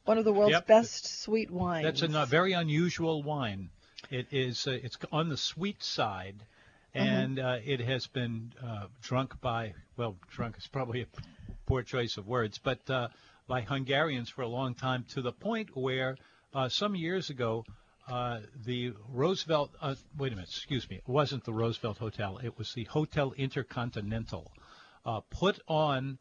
[0.06, 0.68] one of the world's Yep.
[0.68, 2.00] best sweet wines.
[2.00, 3.70] that's a very unusual wine.
[4.10, 4.68] It is.
[4.68, 6.36] Uh, it's on the sweet side,
[6.96, 9.74] and uh, it has been uh, drunk by.
[9.98, 11.08] Well, drunk is probably a
[11.66, 13.10] poor choice of words, but uh,
[13.48, 16.18] by Hungarians for a long time to the point where
[16.54, 17.66] uh, some years ago.
[18.08, 22.56] Uh, the Roosevelt, uh, wait a minute, excuse me, it wasn't the Roosevelt Hotel, it
[22.56, 24.52] was the Hotel Intercontinental,
[25.32, 26.20] put on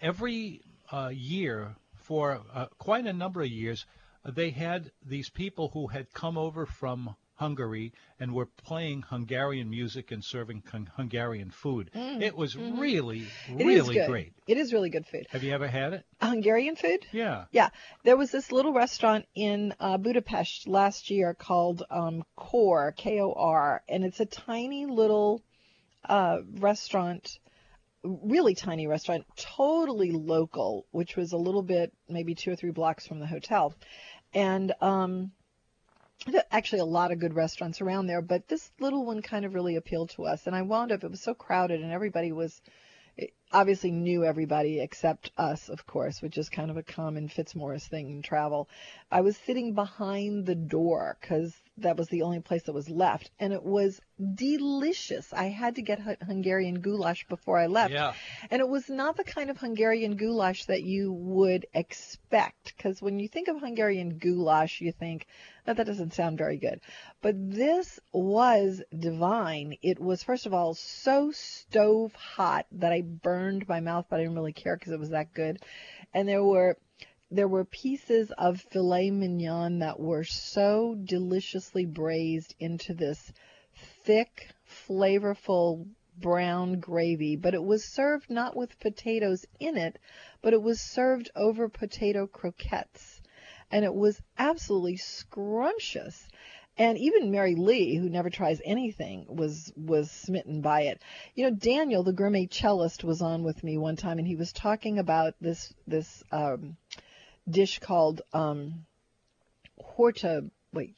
[0.00, 0.62] every
[1.10, 2.40] year for
[2.78, 3.84] quite a number of years,
[4.24, 10.10] they had these people who had come over from Hungary and were playing Hungarian music
[10.10, 11.90] and serving Hun- Hungarian food.
[11.94, 14.08] it was really, It is really good.
[14.08, 14.32] great.
[14.46, 15.26] It is really good food.
[15.30, 16.04] Have you ever had it?
[16.20, 17.06] Hungarian food?
[17.12, 17.46] Yeah.
[17.50, 17.70] Yeah,
[18.04, 24.04] there was this little restaurant in uh, Budapest last year called um, Kor, K-O-R, and
[24.04, 25.42] it's a tiny little
[26.04, 27.38] uh, restaurant,
[28.04, 33.06] really tiny restaurant, totally local, which was a little bit, maybe two or three blocks
[33.06, 33.74] from the hotel,
[34.34, 35.32] and um,
[36.50, 39.76] actually a lot of good restaurants around there, but this little one kind of really
[39.76, 42.60] appealed to us, and I wound up, it was so crowded, and everybody was
[43.18, 47.86] eh, obviously knew everybody except us, of course, which is kind of a common Fitzmaurice
[47.86, 48.68] thing in travel.
[49.10, 53.30] I was sitting behind the door because that was the only place that was left,
[53.38, 54.00] and it was
[54.34, 55.32] delicious.
[55.32, 58.12] I had to get Hungarian goulash before I left, Yeah.
[58.50, 63.18] and it was not the kind of Hungarian goulash that you would expect, because when
[63.18, 65.26] you think of Hungarian goulash, you think
[65.64, 66.80] that that doesn't sound very good.
[67.22, 69.76] But this was divine.
[69.82, 74.22] It was first of all so stove hot that I burned my mouth, but I
[74.22, 75.62] didn't really care because it was that good.
[76.12, 76.76] And there were
[77.32, 83.32] there were pieces of filet mignon that were so deliciously braised into this
[84.04, 84.48] thick,
[84.88, 85.86] flavorful
[86.18, 89.98] brown gravy, but it was served not with potatoes in it,
[90.42, 93.20] but it was served over potato croquettes.
[93.70, 96.26] And it was absolutely scrumptious.
[96.76, 101.00] And even Mary Lee, who never tries anything, was was smitten by it.
[101.34, 104.52] You know, Daniel, the gourmet cellist, was on with me one time, and he was
[104.52, 106.76] talking about this this um,
[107.48, 108.86] dish called um,
[109.78, 110.44] horta.
[110.72, 110.94] Wait,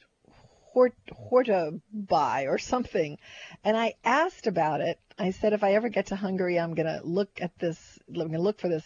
[0.73, 3.17] hort, horta by or something.
[3.63, 4.99] And I asked about it.
[5.17, 8.41] I said, if I ever get to Hungary, I'm to look at this, I'm to
[8.41, 8.85] look for this.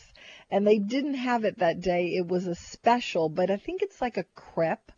[0.52, 2.16] And they didn't have it that day.
[2.16, 4.92] It was a special, but I think it's like a crepe,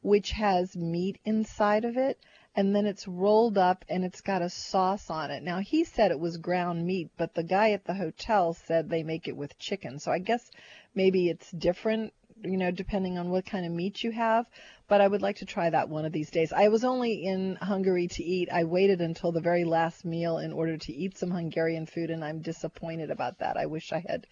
[0.00, 2.18] which has meat inside of it.
[2.54, 5.42] And then it's rolled up and it's got a sauce on it.
[5.42, 9.02] Now, he said it was ground meat, but the guy at the hotel said they
[9.02, 9.98] make it with chicken.
[9.98, 10.50] So I guess
[10.94, 12.12] maybe it's different
[12.44, 14.46] you know, depending on what kind of meat you have.
[14.88, 16.52] But I would like to try that one of these days.
[16.52, 18.50] I was only in Hungary to eat.
[18.52, 22.24] I waited until the very last meal in order to eat some Hungarian food, and
[22.24, 23.56] I'm disappointed about that.
[23.56, 24.26] I wish I had,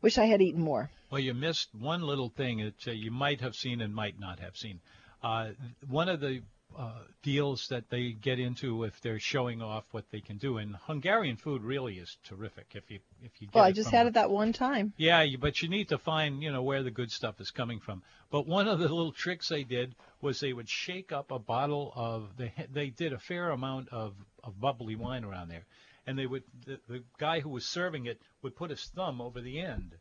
[0.00, 0.90] wish I had eaten more.
[1.10, 4.40] Well, you missed one little thing that uh, you might have seen and might not
[4.40, 4.80] have seen.
[5.22, 5.50] Uh,
[5.88, 6.42] one of the
[6.78, 10.58] uh, deals that they get into if they're showing off what they can do.
[10.58, 12.72] And Hungarian food really is terrific.
[12.74, 14.92] If you if you get well, I just had it that one time.
[14.96, 17.80] Yeah, you, but you need to find, you know, where the good stuff is coming
[17.80, 18.02] from.
[18.30, 21.92] But one of the little tricks they did was they would shake up a bottle
[21.96, 25.64] of they they did a fair amount of of bubbly wine around there,
[26.06, 29.40] and they would the, the guy who was serving it would put his thumb over
[29.40, 29.94] the end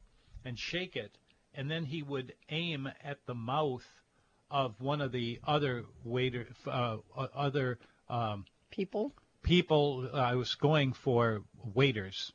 [0.44, 1.18] and shake it,
[1.54, 3.86] and then he would aim at the mouth
[4.52, 7.80] of one of the other waiter uh, other
[8.10, 9.12] um, People.
[9.44, 10.10] people.
[10.14, 11.42] uh, I was going for
[11.74, 12.32] waiters.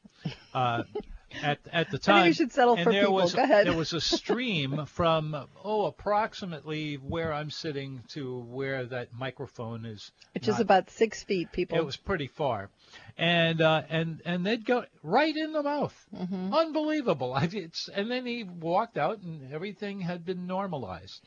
[0.55, 0.83] Uh,
[1.43, 3.15] at at the time, you should settle and for there people.
[3.15, 3.67] was Go ahead.
[3.67, 10.11] there was a stream from oh approximately where I'm sitting to where that microphone is.
[10.35, 11.79] Which is about six feet, people.
[11.79, 12.71] It was pretty far,
[13.21, 15.95] and uh, and and they'd go right in the mouth.
[16.17, 16.55] Mm-hmm.
[16.55, 17.35] Unbelievable!
[17.37, 21.21] I, it's and then he walked out and everything had been normalized.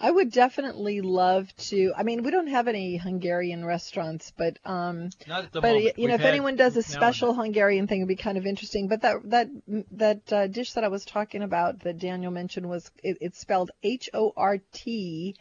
[0.00, 1.92] I would definitely love to.
[1.96, 5.98] I mean, we don't have any Hungarian restaurants, but um, Not at the but moment.
[5.98, 7.32] you know, We've if anyone does a special.
[7.32, 8.88] Hungarian thing, it'd be kind of interesting.
[8.88, 9.48] But that that
[9.92, 13.70] that uh, dish that I was talking about that Daniel mentioned was it, it's spelled
[13.84, 15.36] H O R T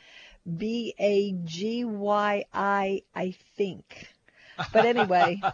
[0.45, 4.07] B A G Y I, I think.
[4.71, 5.41] But anyway.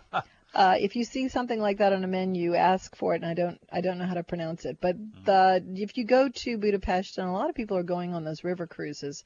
[0.53, 3.21] Uh, if you see something like that on a menu, ask for it.
[3.21, 4.77] And I don't, I don't know how to pronounce it.
[4.81, 8.23] But the, if you go to Budapest, and a lot of people are going on
[8.25, 9.23] those river cruises,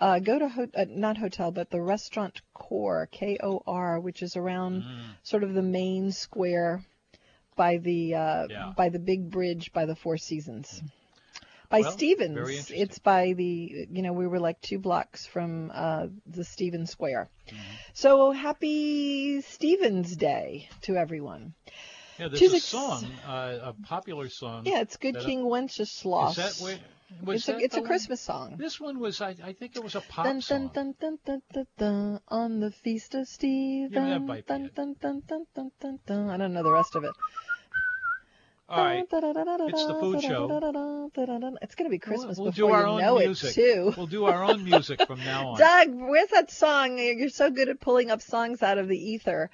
[0.00, 4.82] uh, go to ho- uh, not hotel, but the restaurant Kor, K-O-R, which is around
[5.22, 6.82] sort of the main square
[7.54, 8.72] by the uh, Yeah.
[8.74, 10.82] by the big bridge by the Four Seasons.
[11.72, 16.08] By Well, Stevens, it's by the you know we were like two blocks from uh,
[16.26, 17.30] the Stephen's Square.
[17.48, 17.60] Mm-hmm.
[17.94, 21.54] So happy Stephen's Day to everyone.
[22.18, 24.66] Yeah, there's Two a song, uh, a popular song.
[24.66, 26.36] Yeah, it's Good King Wenceslas.
[26.36, 26.78] Is that where?
[27.24, 27.82] Was it's a, it's a?
[27.82, 28.56] Christmas song.
[28.58, 30.70] This one was, I, I think it was a pop Dun, song.
[30.74, 33.92] dun, dun, dun, dun, dun, on the feast of Stephen.
[33.92, 34.74] Yeah, that might be dun, it.
[34.74, 36.30] dun, dun, dun, dun, dun, dun.
[36.30, 37.12] I don't know the rest of it.
[38.72, 41.10] All right, It's the food show.
[41.60, 43.50] It's going to be Christmas we'll, we'll before do our you own know music.
[43.50, 43.94] it, too.
[43.96, 45.58] We'll do our own music from now on.
[45.58, 46.98] Doug, where's that song?
[46.98, 49.50] You're so good at pulling up songs out of the ether.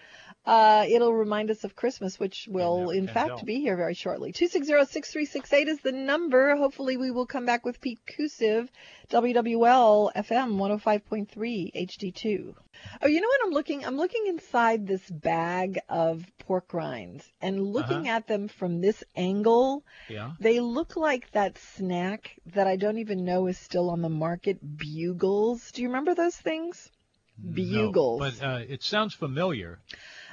[0.49, 3.43] Uh, it'll remind us of Christmas, which will, in fact, tell.
[3.45, 4.33] be here very shortly.
[4.33, 6.57] 260-6368 is the number.
[6.57, 8.69] Hopefully, we will come back with Pete Kusiv,
[9.11, 12.55] WWL FM 105.3 HD2.
[13.03, 13.85] Oh, you know what I'm looking?
[13.85, 18.17] I'm looking inside this bag of pork rinds and looking Uh-huh.
[18.17, 19.85] at them from this angle.
[20.09, 20.33] Yeah.
[20.41, 24.59] They look like that snack that I don't even know is still on the market,
[24.79, 25.73] Bugles.
[25.73, 26.91] Do you remember those things?
[27.39, 28.21] Bugles.
[28.21, 29.79] No, but uh, it sounds familiar.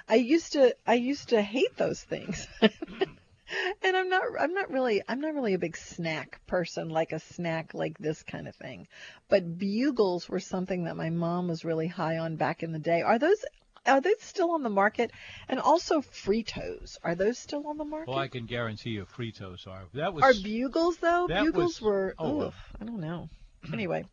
[0.08, 2.48] I used to I used to hate those things.
[2.62, 7.20] and I'm not I'm not really I'm not really a big snack person like a
[7.20, 8.88] snack like this kind of thing.
[9.30, 13.02] But Bugles were something that my mom was really high on back in the day.
[13.02, 13.44] Are those
[13.88, 15.12] are they still on the market?
[15.48, 16.98] And also Fritos.
[17.04, 18.10] Are those still on the market?
[18.10, 19.84] Well, I can guarantee you, Fritos are.
[19.94, 21.28] That was Are bugles though?
[21.28, 22.16] Bugles was- were.
[22.18, 23.30] oh, ugh, I don't know.
[23.74, 24.06] Anyway,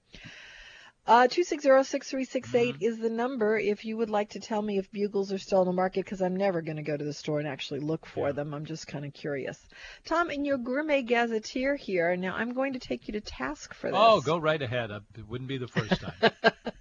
[1.04, 2.76] Uh, 260-6368 Mm-hmm.
[2.84, 5.66] is the number if you would like to tell me if bugles are still on
[5.66, 8.28] the market because I'm never going to go to the store and actually look for
[8.28, 8.32] Yeah.
[8.32, 8.54] them.
[8.54, 9.58] I'm just kind of curious.
[10.04, 13.90] Tom, in your gourmet gazetteer here, now I'm going to take you to task for
[13.90, 13.98] this.
[14.00, 14.90] Oh, go right ahead.
[14.92, 16.32] It wouldn't be the first time.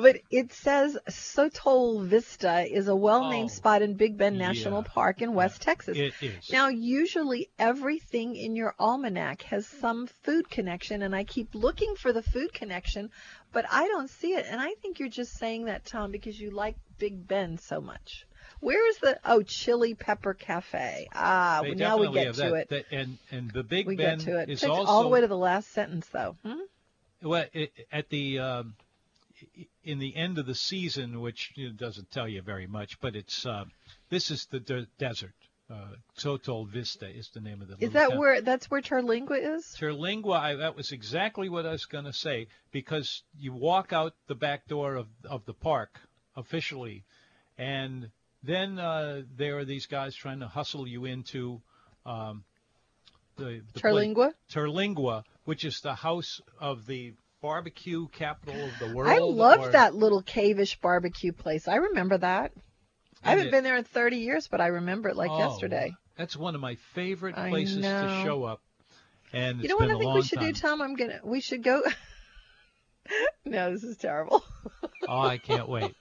[0.00, 4.92] But it says Sotol Vista is a well-named Oh, spot in Big Bend National yeah.
[4.92, 5.96] Park in West Texas.
[5.96, 6.50] it is.
[6.50, 12.12] Now, usually everything in your almanac has some food connection, and I keep looking for
[12.12, 13.10] the food connection,
[13.52, 14.46] but I don't see it.
[14.48, 18.26] And I think you're just saying that, Tom, because you like Big Bend so much.
[18.60, 21.08] Where is the oh Chili Pepper Cafe?
[21.14, 22.54] Ah, now we get to that.
[22.54, 22.68] it.
[22.70, 24.48] That- and and the Big we Ben get to it.
[24.48, 26.36] is Takes also all the way to the last sentence, though.
[26.44, 26.60] Hmm?
[27.22, 28.74] well it, at the um,
[29.84, 33.16] in the end of the season, which you know, doesn't tell you very much, but
[33.16, 33.64] it's uh,
[34.10, 35.34] this is the de- desert.
[35.70, 37.76] Uh, Sotol Vista is the name of the.
[37.78, 38.18] Is that town.
[38.18, 39.76] where that's where Terlingua is?
[39.78, 44.14] Terlingua, I, that was exactly what I was going to say because you walk out
[44.28, 46.00] the back door of of the park
[46.36, 47.04] officially,
[47.58, 48.10] and
[48.42, 51.60] then uh, there are these guys trying to hustle you into
[52.06, 52.44] um,
[53.36, 54.32] the, the Terlingua?
[54.50, 59.10] Terlingua, which is the house of the barbecue capital of the world.
[59.10, 61.68] I loved or- that little cavish barbecue place.
[61.68, 62.52] I remember that.
[63.24, 65.94] I haven't it- been there in 30 years, but I remember it like Oh, yesterday.
[66.16, 68.60] That's one of my favorite places to show up.
[69.32, 70.52] And You know what I think we should time.
[70.52, 70.82] do, Tom?
[70.82, 71.20] I'm gonna.
[71.22, 71.82] We should go.
[73.44, 74.42] no, this is terrible.
[75.06, 75.94] Oh, I can't wait.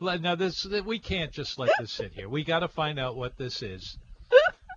[0.00, 2.28] Now this we can't just let this sit here.
[2.28, 3.98] We got to find out what this is.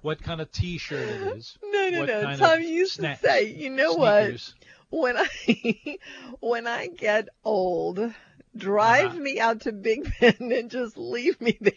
[0.01, 1.57] What kind of T-shirt it is.
[1.73, 2.35] No, no, no.
[2.37, 4.53] Tom you used sna- to say, you know what?
[4.93, 5.27] When I
[6.39, 7.99] when I get old,
[8.55, 9.17] drive Uh-huh.
[9.19, 11.73] me out to Big Bend and just leave me there.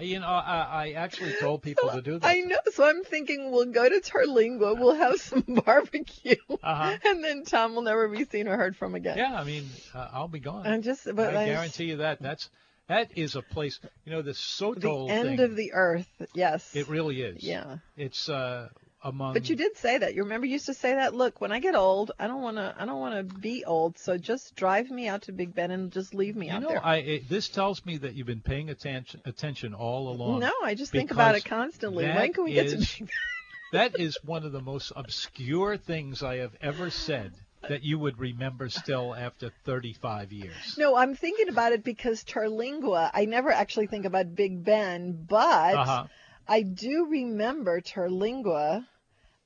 [0.00, 2.26] You know, I, I actually told people to do that.
[2.28, 2.58] I know.
[2.72, 6.96] So I'm thinking we'll go to Terlingua, we'll have some barbecue, Uh-huh.
[7.06, 9.16] and then Tom will never be seen or heard from again.
[9.16, 10.66] Yeah, I mean, uh, I'll be gone.
[10.66, 12.20] I'm just, but I I- guarantee you that.
[12.20, 12.50] That's
[12.88, 13.78] that is a place.
[14.04, 14.32] You know, the
[14.78, 15.40] the end thing.
[15.40, 16.08] of the earth.
[16.34, 16.74] Yes.
[16.76, 17.42] it really is.
[17.42, 17.78] Yeah.
[17.96, 18.68] It's uh,
[19.04, 19.34] among.
[19.34, 20.14] But you did say that.
[20.14, 21.14] You remember you used to say that.
[21.14, 22.74] Look, when I get old, I don't want to.
[22.78, 23.98] I don't want to be old.
[23.98, 26.68] So just drive me out to Big Bend and just leave me You out know,
[26.68, 26.84] there.
[26.84, 30.40] I it, this tells me that you've been paying attention attention all along.
[30.40, 32.04] no, I just think about it constantly.
[32.04, 33.10] When can we get to is- Big Bend?
[33.72, 37.32] That is one of the most obscure things I have ever said
[37.68, 40.76] that you would remember still after 35 years.
[40.78, 43.10] No, I'm thinking about it because Terlingua.
[43.12, 46.04] I never actually think about Big Bend, but Uh-huh.
[46.46, 48.86] I do remember Terlingua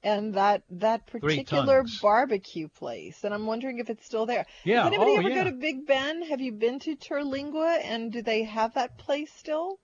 [0.02, 3.24] and that that particular barbecue place.
[3.24, 4.46] And I'm wondering if it's still there.
[4.64, 4.84] Yeah.
[4.84, 5.44] Does anybody oh, ever yeah.
[5.44, 6.24] go to Big Bend?
[6.24, 7.80] Have you been to Terlingua?
[7.82, 9.78] And do they have that place still?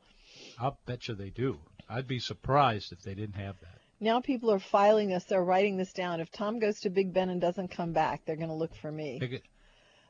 [0.58, 1.58] I'll bet you they do.
[1.88, 3.78] I'd be surprised if they didn't have that.
[4.00, 5.24] Now people are filing this.
[5.24, 6.20] They're writing this down.
[6.20, 8.90] If Tom goes to Big Bend and doesn't come back, they're going to look for
[8.90, 9.40] me.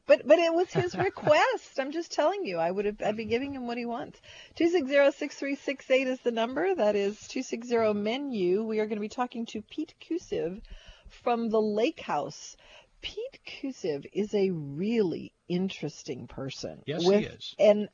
[0.06, 1.78] But but it was his request.
[1.78, 2.58] I'm just telling you.
[2.58, 2.96] I would have.
[3.04, 4.20] I'd be giving him what he wants.
[4.54, 6.74] Two six zero six three six eight is the number.
[6.74, 8.64] That is two six zero menu.
[8.64, 10.60] We are going to be talking to Pete Kusiv
[11.22, 12.56] from the Lake House.
[13.00, 16.82] Pete Kusiv is a really interesting person.
[16.86, 17.54] Yes, he is.
[17.58, 17.88] And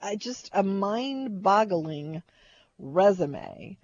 [0.00, 2.22] I uh, just a mind-boggling
[2.78, 3.78] resume.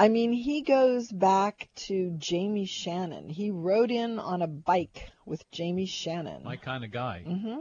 [0.00, 3.28] I mean, he goes back to Jamie Shannon.
[3.28, 6.42] He rode in on a bike with Jamie Shannon.
[6.42, 7.22] my kind of guy.
[7.28, 7.58] Mm-hmm.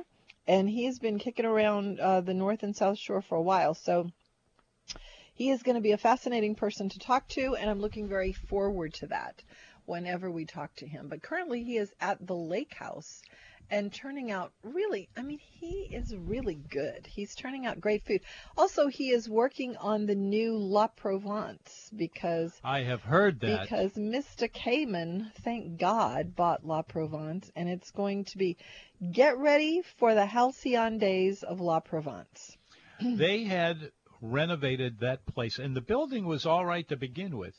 [0.47, 3.73] And he has been kicking around uh, the North and South Shore for a while.
[3.73, 4.09] So
[5.33, 8.31] he is going to be a fascinating person to talk to, and I'm looking very
[8.31, 9.43] forward to that
[9.83, 11.09] whenever we talk to him.
[11.09, 13.21] But currently, he is at the lake house
[13.71, 17.07] and turning out really, I mean, he is really good.
[17.07, 18.21] He's turning out great food.
[18.57, 23.61] Also, he is working on the new La Provence because I have heard that.
[23.61, 24.51] because Mr.
[24.51, 28.57] Cayman, thank God, bought La Provence, and it's going to be
[29.11, 32.57] get ready for the halcyon days of La Provence.
[33.01, 37.55] they had renovated that place, and the building was all right to begin with,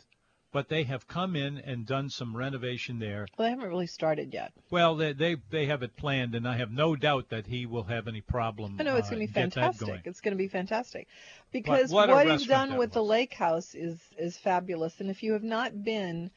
[0.53, 3.27] but they have come in and done some renovation there.
[3.37, 4.53] Well, they haven't really started yet.
[4.71, 7.85] Well, they they, they have it planned, and I have no doubt that he will
[7.85, 8.77] have any problem.
[8.79, 10.03] I know it's uh, going to be fantastic.
[10.05, 11.07] It's going to be fantastic
[11.53, 15.01] because what what, he's done with the lake house is is fabulous.
[15.01, 16.31] And if you have not been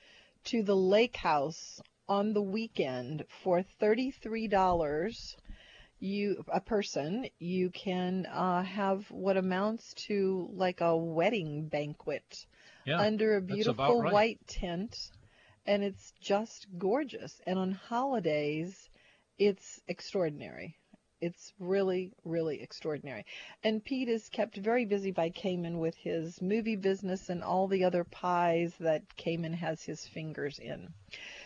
[0.46, 5.36] to the lake house on the weekend for thirty three dollars,
[6.00, 12.46] you a person you can uh, have what amounts to like a wedding banquet
[12.86, 14.14] Yeah, under a beautiful right.
[14.14, 14.96] white tent,
[15.66, 17.40] and it's just gorgeous.
[17.48, 18.90] And on holidays,
[19.38, 20.76] it's extraordinary.
[21.24, 23.26] it's really, really extraordinary.
[23.64, 27.86] And Pete is kept very busy by Cayman with his movie business and all the
[27.86, 30.90] other pies that Cayman has his fingers in.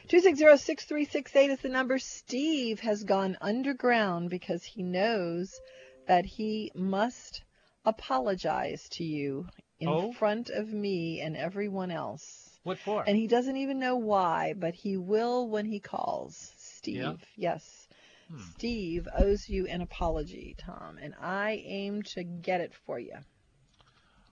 [0.10, 2.00] 260-6368 is the number.
[2.00, 5.60] Steve has gone underground because he knows
[6.08, 7.44] that he must
[7.86, 9.46] apologize to you
[9.80, 10.12] in Oh?
[10.14, 12.60] front of me and everyone else.
[12.64, 13.04] What for?
[13.08, 16.52] And he doesn't even know why, but he will when he calls.
[16.58, 17.14] Steve, Yeah?
[17.36, 17.88] yes.
[18.30, 18.40] Hmm.
[18.56, 23.16] Steve owes you an apology, Tom, and I aim to get it for you.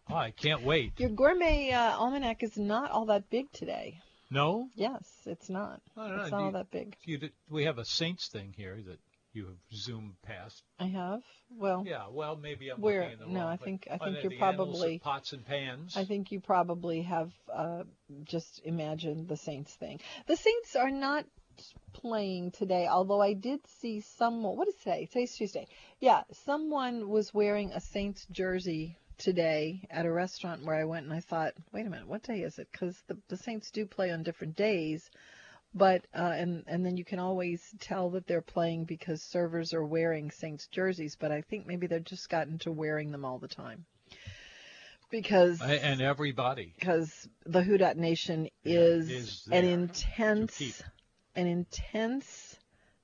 [0.09, 0.99] Oh, I can't wait.
[0.99, 4.01] Your gourmet uh, almanac is not all that big today.
[4.29, 4.69] No?
[4.75, 5.81] Yes, it's not.
[5.97, 6.95] It's not all that big.
[7.03, 8.99] You we have a Saints thing here that
[9.35, 10.63] you have zoomed past.
[10.79, 11.21] I have.
[11.49, 14.23] Well, Yeah, well, maybe I'm Where- looking in the no, wrong I think- I think
[14.23, 15.95] you're the annals of probably- pots and pans.
[15.97, 17.83] I think you probably have uh,
[18.23, 19.99] just imagined the Saints thing.
[20.27, 21.25] The Saints are not
[21.93, 24.57] playing today, although I did see someone.
[24.57, 25.05] What is today?
[25.05, 25.67] Today's Tuesday.
[25.99, 31.13] Yeah, someone was wearing a Saints jersey today at a restaurant where I went, and
[31.13, 32.67] I thought, wait a minute, what day is it?
[32.71, 35.09] Because the, the Saints do play on different days.
[35.75, 39.85] But uh, and and then you can always tell that they're playing because servers are
[39.85, 41.17] wearing Saints jerseys.
[41.19, 43.85] But I think maybe they've just gotten to wearing them all the time
[45.09, 46.73] because and everybody.
[46.77, 50.83] because the Who Dat Nation is, is an intense,
[51.35, 52.57] an intense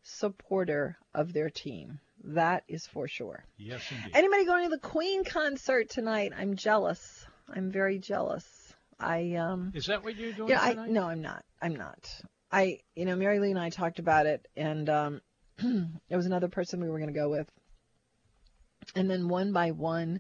[0.03, 1.99] supporter of their team.
[2.24, 3.43] That is for sure.
[3.57, 4.11] Yes, indeed.
[4.13, 6.34] Anybody going to the Queen concert tonight?
[6.38, 7.26] I'm jealous.
[7.49, 8.45] I'm very jealous.
[8.99, 9.72] I um.
[9.74, 11.43] Is that what you're doing Yeah, I no, I'm not.
[11.61, 12.07] I'm not.
[12.52, 15.22] I you know Mary Lee and I talked about it, and um,
[15.58, 17.49] there was another person we were going to go with,
[18.95, 20.20] and then one by one,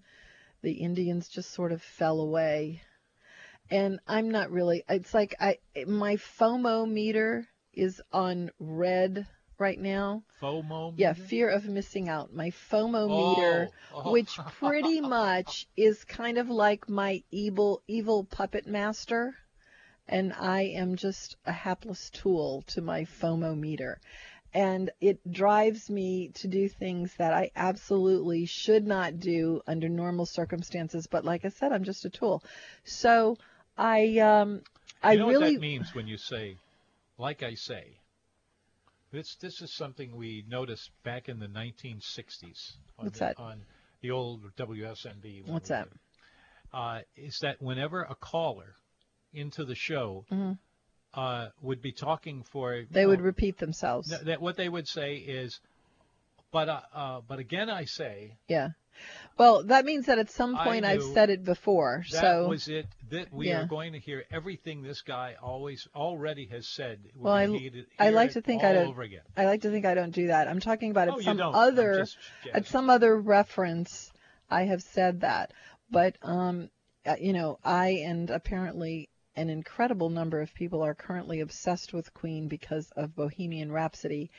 [0.61, 2.81] the Indians just sort of fell away,
[3.69, 4.83] and I'm not really.
[4.87, 9.27] It's like I my FOMO meter is on red
[9.57, 10.23] right now.
[10.41, 10.93] FOMO?
[10.97, 12.33] Yeah, fear of missing out.
[12.33, 14.11] My FOMO meter Oh, oh.
[14.11, 19.35] which pretty much is kind of like my evil evil puppet master
[20.11, 23.99] and I am just a hapless tool to my FOMO meter
[24.53, 30.25] and it drives me to do things that I absolutely should not do under normal
[30.25, 32.43] circumstances but like I said I'm just a tool
[32.83, 33.37] so
[33.77, 34.61] I um
[35.01, 36.57] I you know really what that means when you say,
[37.17, 37.97] like I say.
[39.11, 42.75] This this is something we noticed back in the 1960s.
[42.97, 43.39] On What's the, that?
[43.39, 43.61] On
[44.01, 45.47] the old WSMB.
[45.47, 45.89] What's that?
[46.73, 48.75] Uh, is that whenever a caller
[49.33, 50.57] into the show Mhm.
[51.13, 55.15] uh, would be talking for they would repeat themselves th- that what they would say
[55.15, 55.59] is,
[56.51, 58.69] but uh, uh, but again I say yeah
[59.37, 62.85] well that means that at some point I've said it before that so was it.
[63.09, 63.63] That we Yeah.
[63.63, 66.99] are going to hear everything this guy always already has said.
[67.15, 69.23] We're Well, I- gonna hear it- I like to think I don't- over again.
[69.35, 70.47] I like to think I don't do that.
[70.47, 72.05] I'm talking about oh, at some other
[72.53, 74.11] at some other reference
[74.49, 75.51] I have said that.
[75.89, 76.69] But um
[77.05, 82.13] uh, you know, I and apparently an incredible number of people are currently obsessed with
[82.13, 84.29] Queen because of Bohemian Rhapsody.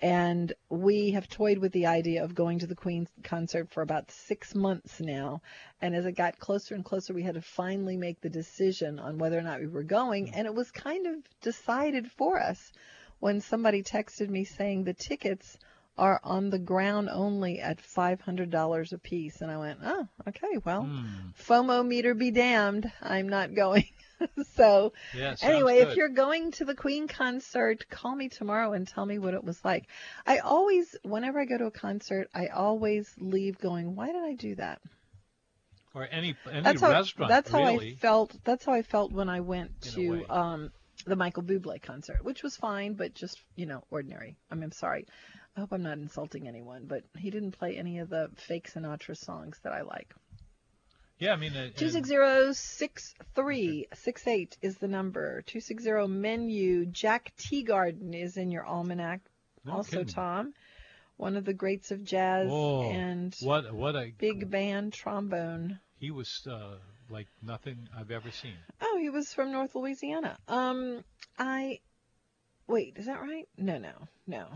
[0.00, 4.10] And we have toyed with the idea of going to the Queen concert for about
[4.10, 5.40] six months now.
[5.80, 9.18] And as it got closer and closer, we had to finally make the decision on
[9.18, 10.34] whether or not we were going.
[10.34, 12.72] And it was kind of decided for us
[13.20, 15.56] when somebody texted me saying the tickets
[15.96, 19.40] are on the ground only at $500 a piece.
[19.40, 21.04] And I went, oh, okay, well, Hmm.
[21.38, 22.90] FOMO meter be damned.
[23.00, 23.88] I'm not going.
[24.54, 29.06] so, Yeah, anyway, if you're going to the Queen concert, call me tomorrow and tell
[29.06, 29.86] me what it was like.
[30.26, 34.34] I always, whenever I go to a concert, I always leave going, why did I
[34.34, 34.80] do that?
[35.94, 37.92] or any any That's how restaurant that's how really.
[37.92, 38.36] I felt.
[38.44, 40.72] That's how I felt when I went to um
[41.06, 44.36] the Michael Bublé concert, which was fine, but just you know ordinary.
[44.50, 45.06] I mean, I'm sorry.
[45.56, 49.16] I hope I'm not insulting anyone, but he didn't play any of the fake Sinatra
[49.16, 50.12] songs that I like.
[51.18, 55.42] Yeah, I mean, uh, Two six zero six three six eight is the number.
[55.42, 56.86] Two six zero menu.
[56.86, 59.20] Jack Teagarden is in your almanac.
[59.64, 60.06] no also, kidding.
[60.06, 60.54] Tom,
[61.16, 65.78] one of the greats of jazz Oh, and what what a big band trombone.
[65.98, 66.76] He was uh,
[67.08, 68.56] like nothing I've ever seen.
[68.80, 70.36] Oh, he was from North Louisiana.
[70.48, 71.04] Um,
[71.38, 71.80] I
[72.66, 73.48] wait, is that right?
[73.56, 73.92] No, no,
[74.26, 74.46] no.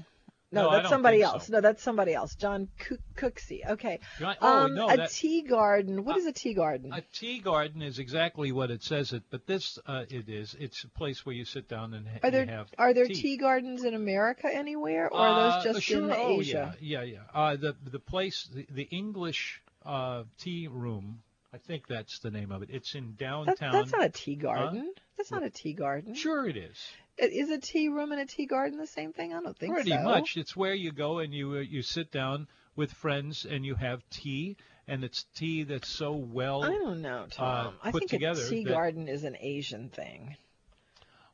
[0.51, 1.47] No, No, that's somebody else.
[1.49, 1.53] so.
[1.53, 2.35] No, that's somebody else.
[2.35, 2.69] John
[3.17, 3.69] Cooksey.
[3.69, 4.01] Okay.
[4.21, 6.05] Right- Oh um, no, a that, tea garden.
[6.05, 6.91] What Uh, is a tea garden?
[6.93, 10.57] a tea garden is exactly what it says it, but this uh, it is.
[10.59, 13.15] It's a place where you sit down and ha- are there have are there tea.
[13.15, 13.37] tea.
[13.37, 16.77] gardens in America anywhere, or are Uh, those just sure, in oh, Asia?
[16.81, 17.41] Yeah, yeah, yeah.
[17.41, 21.21] Uh, the the place, the, the English uh, tea room.
[21.53, 22.69] I think that's the name of it.
[22.71, 23.73] It's in downtown.
[23.73, 24.93] that's not a tea garden.
[25.17, 26.15] that's not a tea garden.
[26.15, 26.79] Sure, it is.
[27.19, 29.35] Is a tea room and a tea garden the same thing?
[29.35, 30.03] I don't think Pretty so.
[30.03, 30.37] much.
[30.37, 32.47] It's where you go and you uh, you sit down
[32.77, 34.57] with friends and you have tea,
[34.87, 36.63] and it's tea that's so well.
[36.63, 37.75] I don't know, Tom.
[37.83, 40.37] I uh, put think a tea garden is an Asian thing.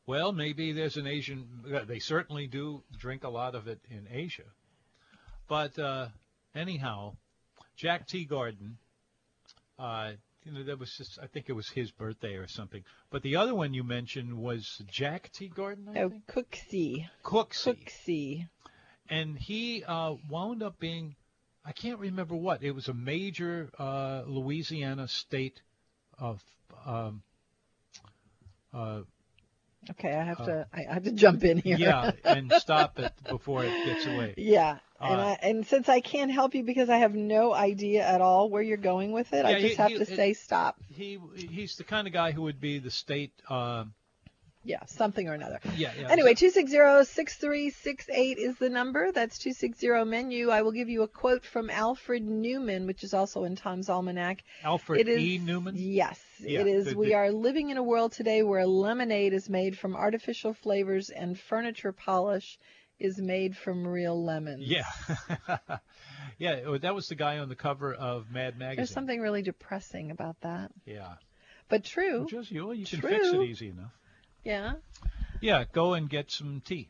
[0.07, 1.47] Well, maybe there's an Asian.
[1.75, 4.45] uh, They certainly do drink a lot of it in Asia.
[5.49, 6.09] But uh,
[6.55, 7.17] anyhow,
[7.77, 8.77] Jack Teagarden.
[9.79, 10.13] Uh,
[10.45, 11.19] you know, that was just.
[11.23, 12.85] I think it was his birthday or something.
[13.11, 15.97] But the other one you mentioned was Jack Teagarden.
[15.97, 16.27] I Oh, think.
[16.27, 17.09] Cooksey.
[17.25, 17.77] Cooksey.
[17.85, 18.49] Cooksey.
[19.09, 21.17] and he uh, wound up being.
[21.65, 22.63] I can't remember what.
[22.63, 25.63] It was a major uh, Louisiana state
[26.19, 26.43] of.
[26.85, 27.23] Um,
[28.73, 29.03] uh,
[29.91, 30.67] Okay, I have Uh, to.
[30.73, 31.77] I have to jump in here.
[31.79, 34.35] yeah, and stop it before it gets away.
[34.37, 38.07] Yeah, and Uh, I, and since I can't help you because I have no idea
[38.07, 40.33] at all where you're going with it, I just he- have he- to it- say
[40.33, 40.77] stop.
[40.89, 43.33] He he's the kind of guy who would be the state.
[43.49, 43.85] Uh,
[44.67, 45.61] Yeah, something or another.
[45.77, 46.09] yeah, yeah.
[46.09, 49.13] Anyway, 260-6368 is the number.
[49.13, 50.49] That's 260 menu.
[50.51, 54.43] I will give you a quote from Alfred Neuman, which is also in Tom's Almanac.
[54.63, 55.39] Alfred is E.
[55.39, 55.75] Neuman.
[55.77, 56.87] Yes, Yeah, it is.
[56.87, 61.11] the- we are living in a world today where lemonade is made from artificial flavors
[61.11, 62.59] and furniture polish
[62.99, 64.63] is made from real lemons.
[64.63, 64.85] Yeah,
[66.39, 66.61] yeah.
[66.67, 68.77] oh, That was the guy on the cover of Mad Magazine.
[68.77, 70.71] There's something really depressing about that.
[70.87, 71.15] Yeah.
[71.69, 72.27] But true.
[72.29, 73.93] Just you, you can fix it easy enough.
[74.45, 74.75] Yeah.
[75.41, 76.89] Yeah, go and get some tea.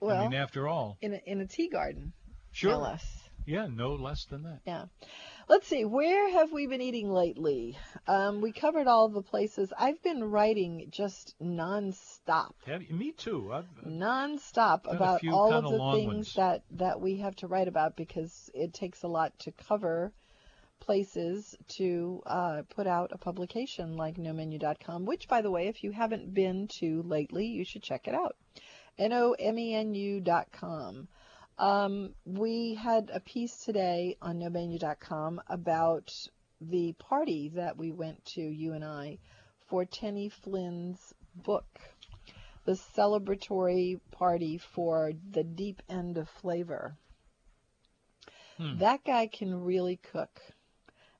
[0.00, 2.12] Well, I mean, after all, in a, in a tea garden,
[2.52, 2.72] sure.
[2.72, 3.04] no less.
[3.46, 4.60] Yeah, no less than that.
[4.66, 4.84] Yeah.
[5.48, 5.84] Let's see.
[5.86, 7.78] Where have we been eating lately?
[8.06, 9.72] Um, we covered all the places.
[9.78, 12.52] I've been writing just nonstop.
[12.66, 13.50] Have you, me too.
[13.52, 16.34] I've, nonstop Got a about few all of the things ones.
[16.34, 20.12] that that we have to write about because it takes a lot to cover
[20.80, 25.90] places to uh, put out a publication like nomenu.com which by the way if you
[25.90, 28.36] haven't been to lately you should check it out
[28.98, 31.08] n-o-m-e-n-u.com
[31.58, 36.10] um, we had a piece today on nomenu.com about
[36.60, 39.18] the party that we went to you and i
[39.68, 41.66] for Tenney Flynn's book
[42.68, 46.98] the celebratory party for the deep end of flavor.
[48.58, 48.76] Hmm.
[48.76, 50.38] That guy can really cook.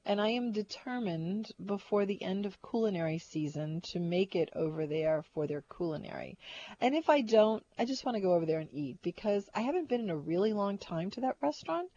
[0.09, 5.23] And I am determined before the end of culinary season to make it over there
[5.35, 6.39] for their culinary.
[6.81, 9.61] And if I don't, I just want to go over there and eat because I
[9.61, 11.91] haven't been in a really long time to that restaurant.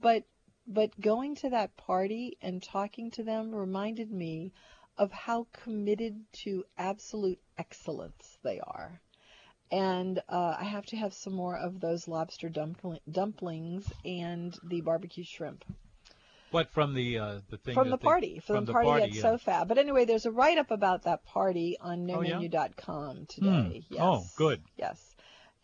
[0.00, 0.22] But
[0.68, 4.52] but going to that party and talking to them reminded me
[4.96, 9.00] of how committed to absolute excellence they are.
[9.72, 14.80] And uh, I have to have some more of those lobster dumpling, dumplings and the
[14.80, 15.64] barbecue shrimp
[16.50, 19.02] What from the uh, the thing from the they- party, from, from the party, party,
[19.04, 19.22] at yeah.
[19.22, 19.68] SoFab.
[19.68, 22.36] But anyway, there's a write up about that party on Oh, yeah?
[22.36, 23.84] nomenu.com today.
[23.88, 23.94] Hmm.
[23.94, 24.00] Yes.
[24.02, 24.62] Oh, good.
[24.76, 25.14] Yes.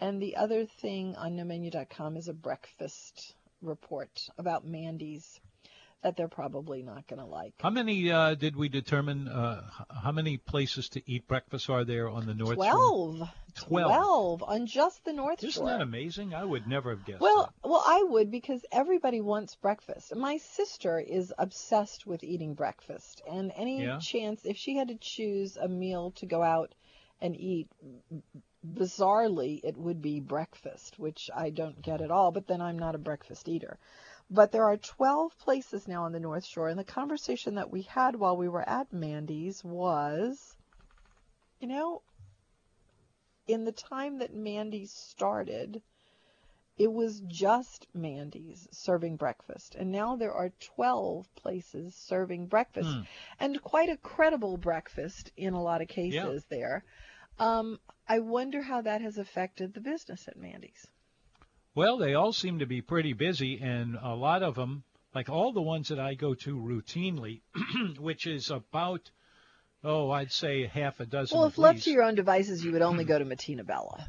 [0.01, 5.41] And the other thing on nomenu.com is a breakfast report about Mandy's
[6.05, 7.55] that they're probably not going to like.
[7.61, 9.27] How many uh, did we determine?
[9.27, 9.63] Uh,
[10.03, 12.67] how many places to eat breakfast are there on the North Shore?
[12.67, 13.29] Twelve.
[13.57, 14.43] Twelve.
[14.43, 15.67] On just the North Isn't Shore.
[15.71, 16.35] that amazing?
[16.35, 17.21] I would never have guessed.
[17.23, 17.69] Well, that.
[17.69, 20.15] well, I would because everybody wants breakfast.
[20.15, 23.99] My sister is obsessed with eating breakfast, and any Yeah?
[23.99, 26.75] chance if she had to choose a meal to go out
[27.23, 27.69] and eat,
[28.67, 32.31] bizarrely, it would be breakfast, which I don't get at all.
[32.31, 33.79] But then I'm not a breakfast eater.
[34.31, 37.83] But there are 12 places now on the North Shore, and the conversation that we
[37.83, 40.57] had while we were at Mandy's was,
[41.61, 42.03] you know,
[43.47, 45.83] in the time that Mandy's started,
[46.77, 49.77] it was just Mandy's serving breakfast.
[49.77, 52.89] And now there are 12 places serving breakfast.
[52.89, 53.03] Hmm.
[53.39, 56.85] And quite a credible breakfast in a lot of cases there.
[57.39, 60.87] Um, I wonder how that has affected the business at Mandy's.
[61.75, 65.53] Well, they all seem to be pretty busy, and a lot of them, like all
[65.53, 67.41] the ones that I go to routinely,
[67.99, 69.11] which is about,
[69.83, 71.37] oh, I'd say half a dozen.
[71.37, 74.09] Well, if left to your own devices, you would only go to Mattina Bella.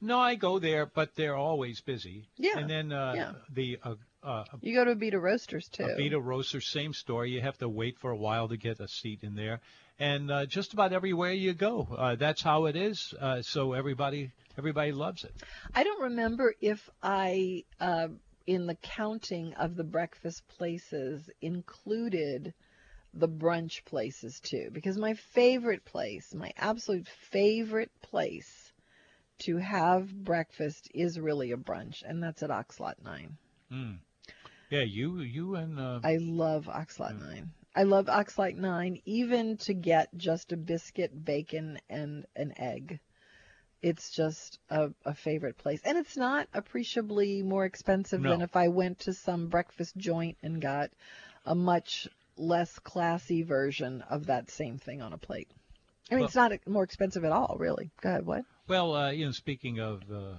[0.00, 2.28] No, I go there, but they're always busy.
[2.36, 3.32] Yeah, And then uh, yeah.
[3.52, 5.84] the uh, uh, You go to Abita Roasters too.
[5.84, 7.30] Abita Roaster, same story.
[7.30, 9.60] You have to wait for a while to get a seat in there,
[9.98, 13.14] and uh, just about everywhere you go, uh, that's how it is.
[13.18, 15.32] Uh, so everybody, everybody loves it.
[15.74, 18.08] I don't remember if I, uh,
[18.46, 22.52] in the counting of the breakfast places, included
[23.14, 24.70] the brunch places too.
[24.72, 28.72] Because my favorite place, my absolute favorite place
[29.40, 33.36] to have breakfast is really a brunch, and that's at Oxlot 9.
[33.72, 33.98] Mm.
[34.70, 37.26] Yeah, you, you, and uh, I love Oxlot Yeah.
[37.26, 37.50] 9.
[37.76, 42.98] I love Oxlot 9 even to get just a biscuit, bacon, and an egg.
[43.82, 45.80] It's just a, a favorite place.
[45.84, 48.30] And it's not appreciably more expensive No.
[48.30, 50.90] than if I went to some breakfast joint and got
[51.46, 55.48] a much less classy version of that same thing on a plate.
[56.10, 57.90] I mean, Well- it's not more expensive at all, really.
[58.00, 58.44] Go ahead, what?
[58.66, 60.36] Well, uh, you know, speaking of, uh,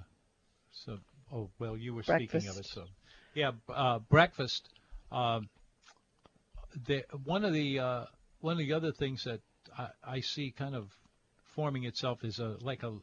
[0.72, 1.00] so,
[1.34, 2.86] oh, well, you were speaking of it, so,
[3.34, 4.70] yeah, uh, breakfast.
[5.12, 5.50] Um,
[6.86, 8.06] the one of the uh,
[8.42, 9.42] one of the other things that
[9.76, 10.92] I, I see kind of
[11.56, 12.96] forming itself is a like a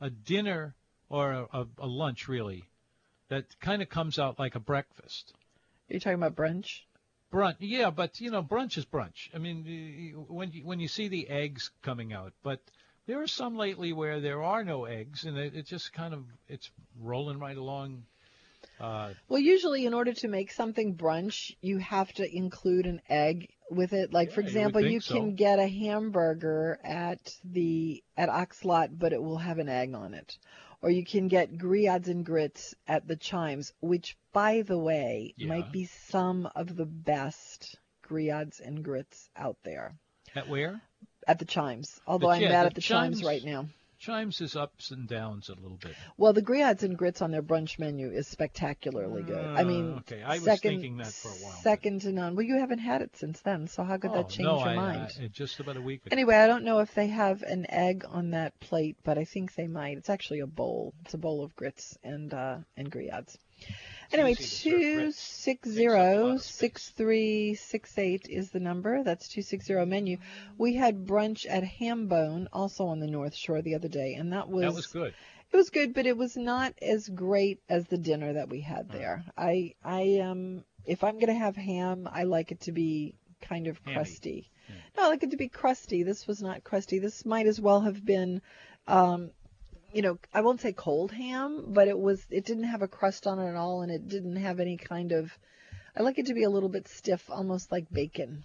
[0.00, 0.74] a dinner
[1.08, 2.64] or a, a, a lunch really
[3.28, 5.32] that kind of comes out like a breakfast.
[5.90, 6.80] Are you talking about brunch?
[7.32, 9.28] Brunch, yeah, but you know, brunch is brunch.
[9.34, 12.60] I mean, when you, when you see the eggs coming out, but
[13.06, 16.24] there are some lately where there are no eggs, and it, it just kind of
[16.48, 16.70] it's
[17.00, 18.04] rolling right along.
[18.80, 23.48] Uh, Well, usually, in order to make something brunch, you have to include an egg
[23.74, 24.12] with it.
[24.12, 25.14] Like, for Yeah, you would example, you so.
[25.14, 30.14] can get a hamburger at the at Oxlot, but it will have an egg on
[30.14, 30.38] it.
[30.82, 35.48] Or you can get griots and grits at the Chimes, which, by the way, Yeah.
[35.48, 39.94] might be some of the best griots and grits out there
[40.34, 40.80] at where
[41.26, 42.00] at the Chimes.
[42.06, 43.68] Although But I'm yeah, mad at the Chimes Chimes- right now.
[44.04, 45.94] Chimes his ups and downs a little bit.
[46.16, 49.44] Well, the griots and grits on their brunch menu is spectacularly good.
[49.44, 52.36] I Uh, mean, okay, I was second, thinking that for a while, Second to none.
[52.36, 54.68] Well, you haven't had it since then, so how could oh, that change no, your
[54.68, 55.12] I, mind?
[55.22, 56.12] I, just about a week ago.
[56.12, 59.54] Anyway, I don't know if they have an egg on that plate, but I think
[59.54, 59.96] they might.
[59.96, 60.92] It's actually a bowl.
[61.04, 63.36] It's a bowl of grits and uh, and griots.
[64.12, 68.28] Anyway, easy to serve two six Takes up a lot zero six three six eight
[68.28, 69.02] is the number.
[69.02, 70.18] That's two six zero menu.
[70.56, 74.48] We had brunch at Hambone, also on the North Shore, the other day, and that
[74.48, 75.14] was that was good.
[75.52, 78.90] it was good, but it was not as great as the dinner that we had
[78.90, 79.24] there.
[79.36, 83.78] I I um if I'm gonna have ham, I like it to be kind of
[83.84, 83.96] Hammy.
[83.96, 84.50] crusty.
[84.96, 86.02] No, I like it to be crusty.
[86.04, 86.98] This was not crusty.
[86.98, 88.42] This might as well have been
[88.86, 89.30] um
[89.94, 93.26] you know, I won't say cold ham, but it was it didn't have a crust
[93.26, 95.38] on it at all and it didn't have any kind of
[95.96, 98.44] I like it to be a little bit stiff, almost like bacon.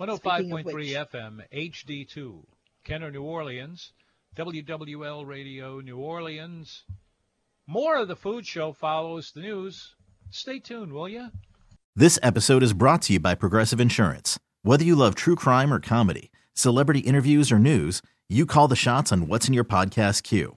[0.00, 2.42] 105.3 FM, HD2,
[2.84, 3.92] Kenner, New Orleans,
[4.34, 6.84] WWL Radio, New Orleans.
[7.66, 9.94] More of the food show follows the news.
[10.30, 11.28] Stay tuned, will you?
[11.94, 14.38] This episode is brought to you by Progressive Insurance.
[14.62, 18.00] Whether you love true crime or comedy, celebrity interviews or news,
[18.30, 20.56] you call the shots on what's in your podcast queue.